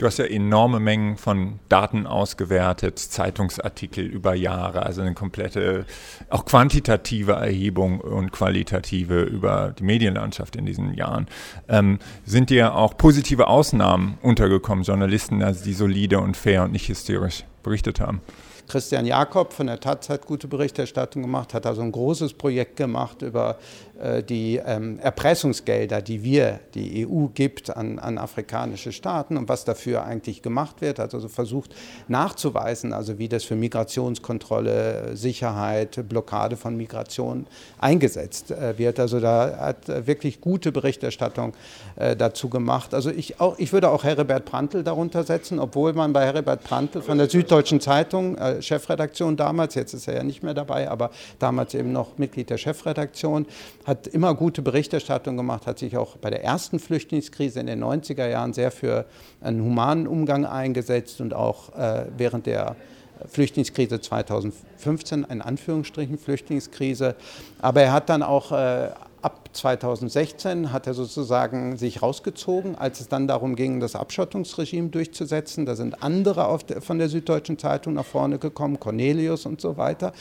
[0.05, 5.87] Du hast ja enorme Mengen von Daten ausgewertet, Zeitungsartikel über Jahre, also eine komplette,
[6.29, 11.27] auch quantitative Erhebung und qualitative über die Medienlandschaft in diesen Jahren.
[11.71, 16.87] Ähm, sind dir auch positive Ausnahmen untergekommen, Journalisten, also die solide und fair und nicht
[16.87, 18.21] hysterisch berichtet haben?
[18.69, 23.23] Christian Jakob von der Taz hat gute Berichterstattung gemacht, hat also ein großes Projekt gemacht
[23.23, 23.59] über
[24.29, 30.05] die ähm, Erpressungsgelder, die wir, die EU gibt an, an afrikanische Staaten und was dafür
[30.05, 30.99] eigentlich gemacht wird.
[30.99, 31.75] Hat also versucht
[32.09, 37.47] nachzuweisen, also wie das für Migrationskontrolle, Sicherheit, Blockade von Migration
[37.79, 38.99] eingesetzt äh, wird.
[38.99, 41.53] Also da hat wirklich gute Berichterstattung
[41.97, 42.95] äh, dazu gemacht.
[42.95, 47.03] Also ich, auch, ich würde auch Heribert Prantl darunter setzen, obwohl man bei Heribert Prantl
[47.03, 51.11] von der Süddeutschen Zeitung der Chefredaktion damals, jetzt ist er ja nicht mehr dabei, aber
[51.39, 53.47] damals eben noch Mitglied der Chefredaktion,
[53.85, 58.27] hat immer gute Berichterstattung gemacht, hat sich auch bei der ersten Flüchtlingskrise in den 90er
[58.27, 59.05] Jahren sehr für
[59.41, 62.77] einen humanen Umgang eingesetzt und auch äh, während der
[63.29, 67.15] Flüchtlingskrise 2015, in Anführungsstrichen Flüchtlingskrise.
[67.61, 68.91] Aber er hat dann auch äh,
[69.25, 75.65] ab 2016 hat er sozusagen sich rausgezogen, als es dann darum ging, das Abschottungsregime durchzusetzen.
[75.65, 80.13] Da sind andere der, von der Süddeutschen Zeitung nach vorne gekommen, Cornelius und so weiter,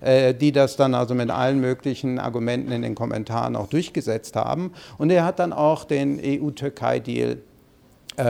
[0.00, 4.72] äh, die das dann also mit allen möglichen Argumenten in den Kommentaren auch durchgesetzt haben.
[4.98, 7.38] Und er hat dann auch den EU-Türkei-Deal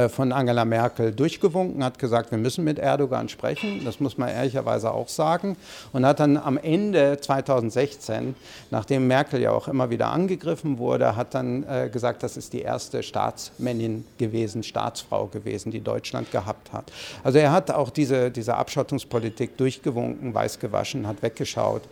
[0.09, 4.93] von Angela Merkel durchgewunken, hat gesagt, wir müssen mit Erdogan sprechen, das muss man ehrlicherweise
[4.93, 5.57] auch sagen,
[5.93, 8.34] und hat dann am Ende 2016,
[8.70, 12.61] nachdem Merkel ja auch immer wieder angegriffen wurde, hat dann äh, gesagt, das ist die
[12.61, 16.93] erste Staatsmännin gewesen, Staatsfrau gewesen, die Deutschland gehabt hat.
[17.24, 21.82] Also er hat auch diese, diese Abschottungspolitik durchgewunken, weiß gewaschen, hat weggeschaut.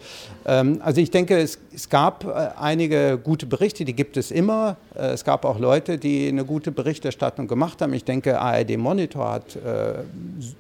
[0.45, 4.77] Ähm, also ich denke, es, es gab äh, einige gute Berichte, die gibt es immer.
[4.95, 7.95] Äh, es gab auch Leute, die eine gute Berichterstattung gemacht haben haben.
[7.95, 10.03] Ich denke, ARD Monitor hat äh,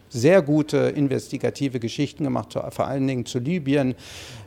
[0.08, 3.94] sehr gute investigative Geschichten gemacht, zu, vor allen Dingen zu Libyen.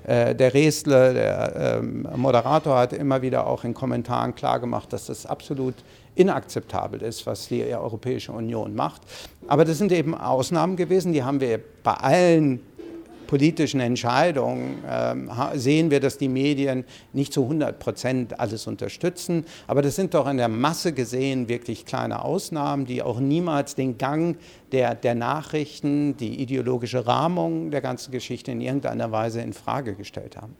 [0.06, 5.26] Äh, der Resle, der ähm, Moderator, hat immer wieder auch in Kommentaren klargemacht, dass das
[5.26, 5.76] absolut
[6.16, 9.02] inakzeptabel ist, was die Europäische Union macht.
[9.48, 12.62] Aber das sind eben Ausnahmen gewesen, die haben wir bei allen
[13.30, 19.46] politischen Entscheidungen äh, sehen wir, dass die Medien nicht zu 100 Prozent alles unterstützen.
[19.68, 24.00] Aber das sind doch in der Masse gesehen wirklich kleine Ausnahmen, die auch niemals den
[24.00, 24.36] Gang
[24.72, 30.36] der, der Nachrichten, die ideologische Rahmung der ganzen Geschichte in irgendeiner Weise in Frage gestellt
[30.36, 30.56] haben.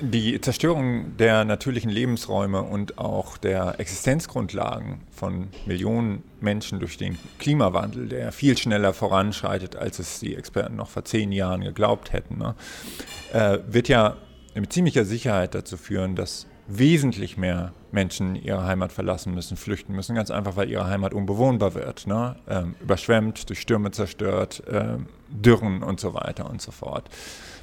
[0.00, 8.08] Die Zerstörung der natürlichen Lebensräume und auch der Existenzgrundlagen von Millionen Menschen durch den Klimawandel,
[8.08, 12.56] der viel schneller voranschreitet, als es die Experten noch vor zehn Jahren geglaubt hätten, ne,
[13.32, 14.16] äh, wird ja
[14.56, 20.16] mit ziemlicher Sicherheit dazu führen, dass wesentlich mehr Menschen ihre Heimat verlassen müssen, flüchten müssen,
[20.16, 22.36] ganz einfach, weil ihre Heimat unbewohnbar wird, ne?
[22.48, 27.08] ähm, überschwemmt, durch Stürme zerstört, ähm, Dürren und so weiter und so fort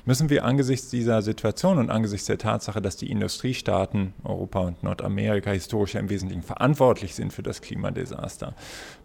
[0.06, 5.52] müssen wir angesichts dieser Situation und angesichts der Tatsache, dass die Industriestaaten Europa und Nordamerika
[5.52, 8.56] historisch im Wesentlichen verantwortlich sind für das Klimadesaster,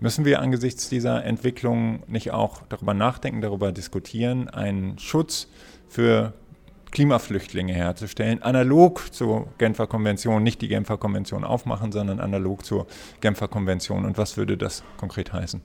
[0.01, 5.49] müssen wir angesichts dieser Entwicklung nicht auch darüber nachdenken, darüber diskutieren, einen Schutz
[5.89, 6.33] für
[6.93, 12.87] Klimaflüchtlinge herzustellen, analog zur Genfer Konvention, nicht die Genfer Konvention aufmachen, sondern analog zur
[13.21, 14.07] Genfer Konvention.
[14.07, 15.61] Und was würde das konkret heißen?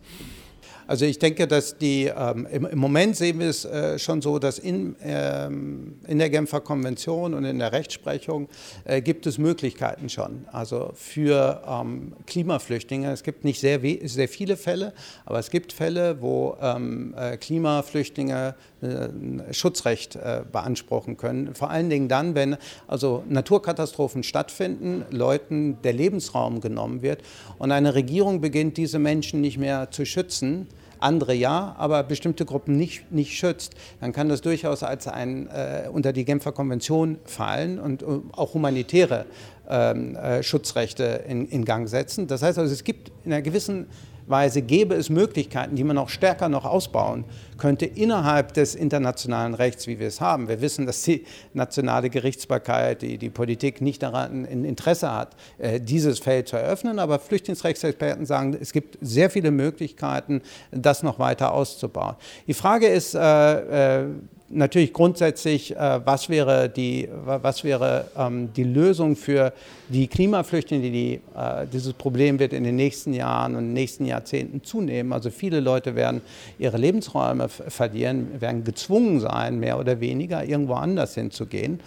[0.92, 4.40] Also ich denke, dass die, ähm, im, im, Moment sehen wir es äh, schon so,
[4.40, 8.50] dass in, ähm, in der Genfer Konvention und in der Rechtsprechung
[8.84, 10.46] äh, gibt es Möglichkeiten schon.
[10.52, 14.92] Also für ähm, Klimaflüchtlinge, es gibt nicht sehr, sehr viele Fälle,
[15.24, 21.56] aber es gibt Fälle, wo ähm, äh, Klimaflüchtlinge äh, Schutzrecht äh, beanspruchen können.
[21.56, 22.58] Vor allen Dingen dann, wenn
[22.90, 27.22] also Naturkatastrophen stattfinden, Leuten der Lebensraum genommen wird
[27.60, 30.68] und eine Regierung beginnt, diese Menschen nicht mehr zu schützen
[31.02, 35.90] andere ja, aber bestimmte Gruppen nicht, nicht schützt, dann kann das durchaus als ein, äh,
[35.92, 39.26] unter die Genfer Konvention fallen und uh, auch humanitäre
[39.70, 42.28] ähm, äh, Schutzrechte in, in Gang setzen.
[42.28, 43.88] Das heißt also, es gibt in einer gewissen
[44.28, 47.26] Weise gäbe es Möglichkeiten, die man noch stärker noch ausbauen
[47.58, 50.48] könnte innerhalb des internationalen Rechts, wie wir es haben.
[50.48, 55.80] Wir wissen, dass die nationale Gerichtsbarkeit, die, die Politik nicht daran ein Interesse hat, äh,
[55.80, 56.98] dieses Feld zu eröffnen.
[56.98, 60.42] Aber Flüchtlingsrechtsexperten sagen, es gibt sehr viele Möglichkeiten,
[60.72, 62.16] das noch weiter auszubauen.
[62.48, 64.06] Die Frage ist, äh, äh,
[64.54, 69.54] natürlich grundsätzlich, äh, was wäre, die, was wäre ähm, die Lösung für
[69.90, 75.14] die Klimaflüchtlinge, die, äh, dieses Problem wird in den nächsten Jahren und nächsten Jahrzehnten zunehmen.
[75.14, 76.22] Also viele Leute werden
[76.60, 81.80] ihre Lebensräume verlieren, werden gezwungen sein, mehr oder weniger irgendwo anders hinzugehen.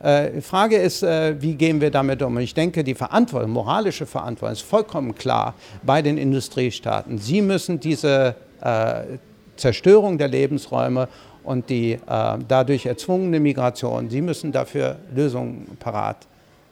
[0.00, 2.36] Äh, die Frage ist, äh, wie gehen wir damit um?
[2.36, 7.18] Und ich denke, die Verantwortung, moralische Verantwortung ist vollkommen klar bei den Industriestaaten.
[7.18, 9.18] Sie müssen diese äh,
[9.56, 11.08] Zerstörung der Lebensräume
[11.44, 11.98] und die äh,
[12.46, 16.26] dadurch erzwungene Migration, sie müssen dafür Lösungen parat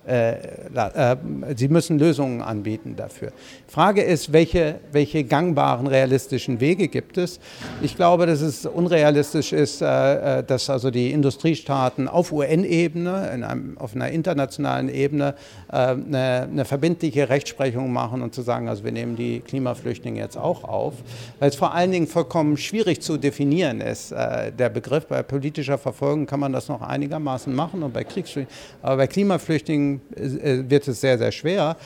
[0.07, 0.37] äh,
[0.73, 1.17] äh,
[1.57, 3.33] sie müssen Lösungen anbieten dafür.
[3.67, 7.41] Frage ist, welche, welche gangbaren realistischen Wege gibt es?
[7.83, 14.11] Ich glaube, dass es unrealistisch ist, äh, dass also die Industriestaaten auf UN-Ebene, auf einer
[14.11, 15.35] internationalen Ebene
[15.69, 20.65] eine, eine, verbindliche Rechtsprechung machen und zu sagen, also wir nehmen die Klimaflüchtlinge jetzt auch
[20.65, 20.95] auf,
[21.41, 24.11] weil es vor allen Dingen vollkommen schwierig zu definieren ist.
[24.13, 28.49] Der Begriff bei politischer Verfolgung kann man das noch einigermaßen machen und bei Kriegsflüchtlingen,
[28.83, 31.76] aber bei Klimaflüchtlingen Äh, wird es sehr, sehr schwer.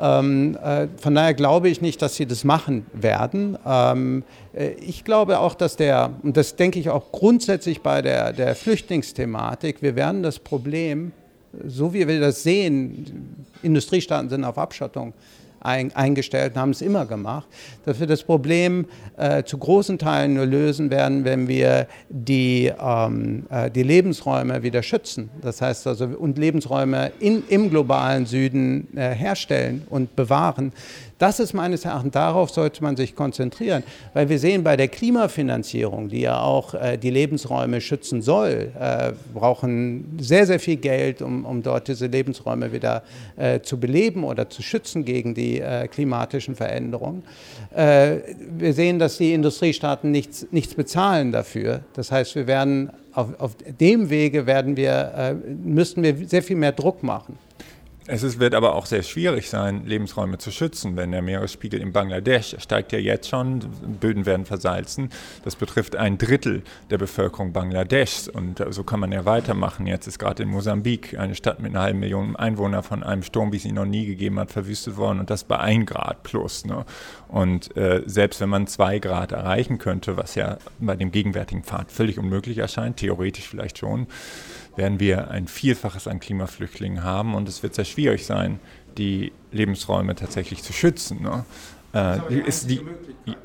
[0.00, 3.58] Ähm, äh, von daher glaube ich nicht, dass sie das machen werden.
[3.66, 8.32] Ähm, äh, ich glaube auch, dass der, und das denke ich auch grundsätzlich bei der,
[8.32, 11.12] der Flüchtlingsthematik, wir werden das Problem,
[11.66, 15.12] so wie wir das sehen, Industriestaaten sind auf Abschottung,
[15.60, 17.46] ein, eingestellt und haben es immer gemacht,
[17.84, 18.86] dass wir das Problem
[19.16, 24.82] äh, zu großen Teilen nur lösen werden, wenn wir die, ähm, äh, die Lebensräume wieder
[24.82, 25.30] schützen.
[25.42, 30.72] Das heißt also, und Lebensräume in, im globalen Süden äh, herstellen und bewahren.
[31.20, 33.82] Das ist meines Erachtens, darauf sollte man sich konzentrieren,
[34.14, 39.12] weil wir sehen bei der Klimafinanzierung, die ja auch äh, die Lebensräume schützen soll, äh,
[39.34, 43.02] brauchen sehr, sehr viel Geld, um, um dort diese Lebensräume wieder
[43.36, 47.22] äh, zu beleben oder zu schützen gegen die äh, klimatischen Veränderungen.
[47.74, 48.16] Äh,
[48.56, 51.80] wir sehen, dass die Industriestaaten nichts, nichts bezahlen dafür.
[51.92, 56.56] Das heißt, wir werden auf, auf dem Wege werden wir, äh, müssten wir sehr viel
[56.56, 57.38] mehr Druck machen.
[58.12, 61.92] Es ist, wird aber auch sehr schwierig sein, Lebensräume zu schützen, wenn der Meeresspiegel in
[61.92, 63.60] Bangladesch steigt ja jetzt schon,
[64.00, 65.10] Böden werden versalzen.
[65.44, 69.86] Das betrifft ein Drittel der Bevölkerung Bangladeschs und so kann man ja weitermachen.
[69.86, 73.52] Jetzt ist gerade in Mosambik eine Stadt mit einer halben Million Einwohner von einem Sturm,
[73.52, 76.64] wie es ihn noch nie gegeben hat, verwüstet worden und das bei ein Grad plus.
[76.64, 76.84] Ne?
[77.28, 81.92] Und äh, selbst wenn man zwei Grad erreichen könnte, was ja bei dem gegenwärtigen Pfad
[81.92, 84.08] völlig unmöglich erscheint, theoretisch vielleicht schon,
[84.76, 88.60] werden wir ein Vielfaches an Klimaflüchtlingen haben und es wird sehr schwierig sein,
[88.98, 91.22] die Lebensräume tatsächlich zu schützen.
[91.22, 91.44] Ne?
[91.94, 92.80] Äh, ist die,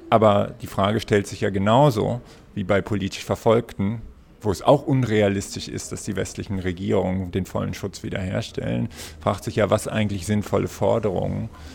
[0.09, 2.21] aber die Frage stellt sich ja genauso
[2.53, 4.01] wie bei politisch Verfolgten,
[4.41, 9.55] wo es auch unrealistisch ist, dass die westlichen Regierungen den vollen Schutz wiederherstellen, fragt sich
[9.55, 11.74] ja, was eigentlich sinnvolle Forderungen äh,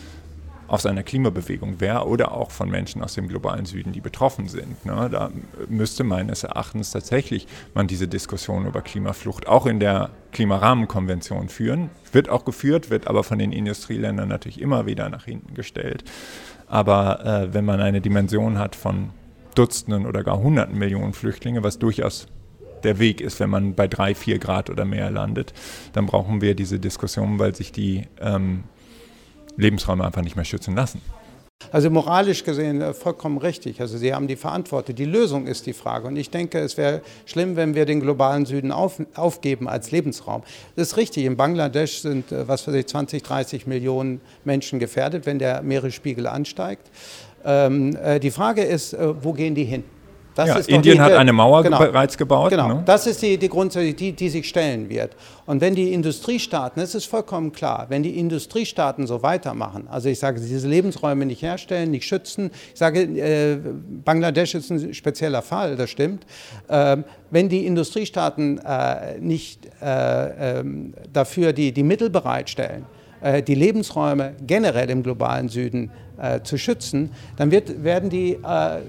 [0.71, 4.85] aus einer Klimabewegung wäre oder auch von Menschen aus dem globalen Süden, die betroffen sind.
[4.85, 5.09] Ne?
[5.11, 5.29] Da
[5.67, 11.89] müsste meines Erachtens tatsächlich man diese Diskussion über Klimaflucht auch in der Klimarahmenkonvention führen.
[12.13, 16.05] Wird auch geführt, wird aber von den Industrieländern natürlich immer wieder nach hinten gestellt.
[16.67, 19.09] Aber äh, wenn man eine Dimension hat von
[19.55, 22.27] Dutzenden oder gar Hunderten Millionen Flüchtlinge, was durchaus
[22.85, 25.51] der Weg ist, wenn man bei drei, vier Grad oder mehr landet,
[25.91, 28.63] dann brauchen wir diese Diskussion, weil sich die ähm,
[29.57, 31.01] Lebensräume einfach nicht mehr schützen lassen.
[31.71, 33.81] Also moralisch gesehen äh, vollkommen richtig.
[33.81, 34.95] Also Sie haben die Verantwortung.
[34.95, 36.07] Die Lösung ist die Frage.
[36.07, 40.43] Und ich denke, es wäre schlimm, wenn wir den globalen Süden auf, aufgeben als Lebensraum.
[40.75, 41.25] Das ist richtig.
[41.25, 46.27] In Bangladesch sind, äh, was weiß ich, 20, 30 Millionen Menschen gefährdet, wenn der Meeresspiegel
[46.27, 46.89] ansteigt.
[47.45, 49.83] Ähm, äh, die Frage ist, wo gehen die hin?
[50.37, 52.51] Ja, Indien die, hat eine Mauer genau, bereits gebaut.
[52.51, 52.83] Genau, ne?
[52.85, 55.15] das ist die, die Grundsätze, die, die sich stellen wird.
[55.45, 60.19] Und wenn die Industriestaaten, es ist vollkommen klar, wenn die Industriestaaten so weitermachen, also ich
[60.19, 63.57] sage, diese Lebensräume nicht herstellen, nicht schützen, ich sage, äh,
[64.05, 66.25] Bangladesch ist ein spezieller Fall, das stimmt,
[66.69, 66.97] äh,
[67.29, 72.85] wenn die Industriestaaten äh, nicht äh, ähm, dafür die, die Mittel bereitstellen,
[73.21, 78.79] äh, die Lebensräume generell im globalen Süden äh, zu schützen, dann wird, werden die, äh,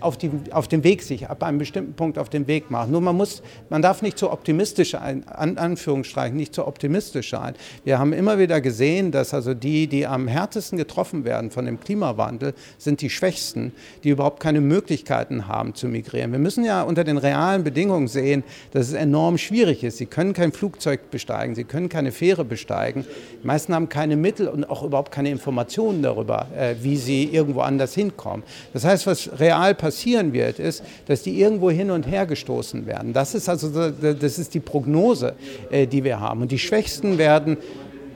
[0.00, 2.92] auf die auf dem Weg sich ab einem bestimmten Punkt auf den Weg machen.
[2.92, 7.54] Nur man muss, man darf nicht zu optimistisch sein, an Anführungsstrichen, nicht zu optimistisch sein.
[7.84, 11.80] Wir haben immer wieder gesehen, dass also die, die am härtesten getroffen werden von dem
[11.80, 16.32] Klimawandel, sind die Schwächsten, die überhaupt keine Möglichkeiten haben zu migrieren.
[16.32, 19.98] Wir müssen ja unter den realen Bedingungen sehen, dass es enorm schwierig ist.
[19.98, 23.04] Sie können kein Flugzeug besteigen, sie können keine Fähre besteigen.
[23.42, 27.60] Die meisten haben keine Mittel und auch überhaupt keine Informationen darüber, äh, wie sie irgendwo
[27.60, 28.44] anders hinkommen.
[28.72, 33.12] Das heißt, was real passieren wird, ist, dass die irgendwo hin und her gestoßen werden.
[33.12, 35.34] Das ist also das ist die Prognose,
[35.70, 36.42] äh, die wir haben.
[36.42, 37.58] Und die Schwächsten werden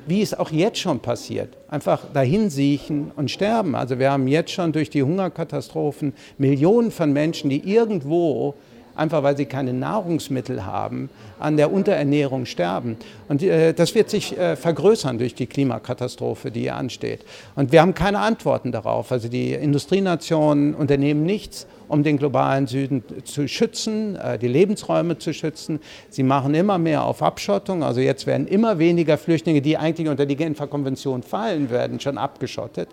[0.09, 3.75] wie es auch jetzt schon passiert, einfach dahin siechen und sterben.
[3.75, 8.55] Also wir haben jetzt schon durch die Hungerkatastrophen Millionen von Menschen, die irgendwo
[8.99, 12.97] einfach weil sie keine Nahrungsmittel haben, an der Unterernährung sterben.
[13.29, 17.25] Und äh, das wird sich äh, vergrößern durch die Klimakatastrophe, die hier ansteht.
[17.55, 19.13] Und wir haben keine Antworten darauf.
[19.13, 25.33] Also die Industrienationen unternehmen nichts, um den globalen Süden zu schützen, äh, die Lebensräume zu
[25.33, 25.81] schützen.
[26.09, 27.83] Sie machen immer mehr auf Abschottung.
[27.83, 32.19] Also jetzt werden immer weniger Flüchtlinge, die eigentlich unter die Genfer Konvention fallen, werden schon
[32.19, 32.89] abgeschottet.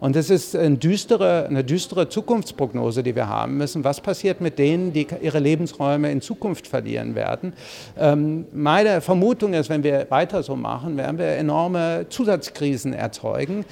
[0.00, 3.84] Und es ist eine düstere, eine düstere Zukunftsprognose, die wir haben müssen.
[3.84, 7.52] Was passiert mit denen, die ihre Lebensräume in Zukunft verlieren werden?
[7.98, 13.64] Ähm, meine Vermutung ist, wenn wir weiter so machen, werden wir enorme Zusatzkrisen erzeugen.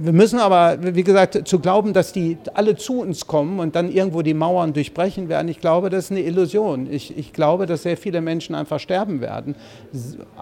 [0.00, 3.90] Wir müssen aber, wie gesagt, zu glauben, dass die alle zu uns kommen und dann
[3.90, 6.88] irgendwo die Mauern durchbrechen werden, ich glaube, das ist eine Illusion.
[6.90, 9.54] Ich, ich glaube, dass sehr viele Menschen einfach sterben werden,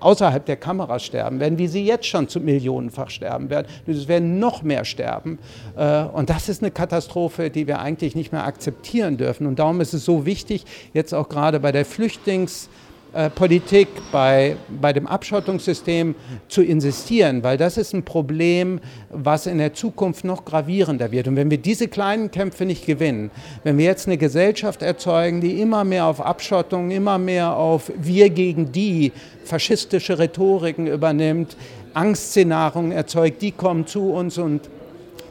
[0.00, 3.66] außerhalb der Kameras sterben werden, wie sie jetzt schon zu millionenfach sterben werden.
[3.86, 5.38] Es werden noch mehr sterben.
[5.76, 9.46] Äh, und das ist eine Katastrophe, die wir eigentlich nicht mehr akzeptieren dürfen.
[9.46, 12.68] Und darum ist es so wichtig, jetzt auch gerade bei der Flüchtlings-
[13.14, 16.14] äh, Politik, bei, bei dem Abschottungssystem
[16.48, 21.28] zu insistieren, weil das ist ein Problem, was in der Zukunft noch gravierender wird.
[21.28, 23.30] Und wenn wir diese kleinen Kämpfe nicht gewinnen,
[23.64, 28.30] wenn wir jetzt eine Gesellschaft erzeugen, die immer mehr auf Abschottung, immer mehr auf wir
[28.30, 29.12] gegen die
[29.44, 31.56] faschistische Rhetoriken übernimmt,
[31.94, 34.70] Angstszenarien erzeugt, die kommen zu uns und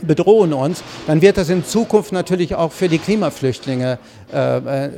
[0.02, 4.00] bedrohen uns, dann wird das in Zukunft natürlich auch für die Klimaflüchtlinge
[4.34, 4.90] äh, äh,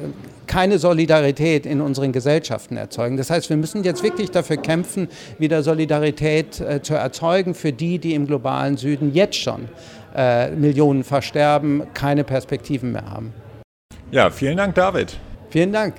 [0.47, 3.17] keine Solidarität in unseren Gesellschaften erzeugen.
[3.17, 5.07] Das heißt, wir müssen jetzt wirklich dafür kämpfen,
[5.39, 9.67] wieder Solidarität äh, zu erzeugen für die, die im globalen Süden jetzt schon
[10.15, 13.33] äh, Millionen versterben, keine Perspektiven mehr haben.
[14.11, 15.17] Ja, vielen Dank, David.
[15.49, 15.95] Vielen Dank.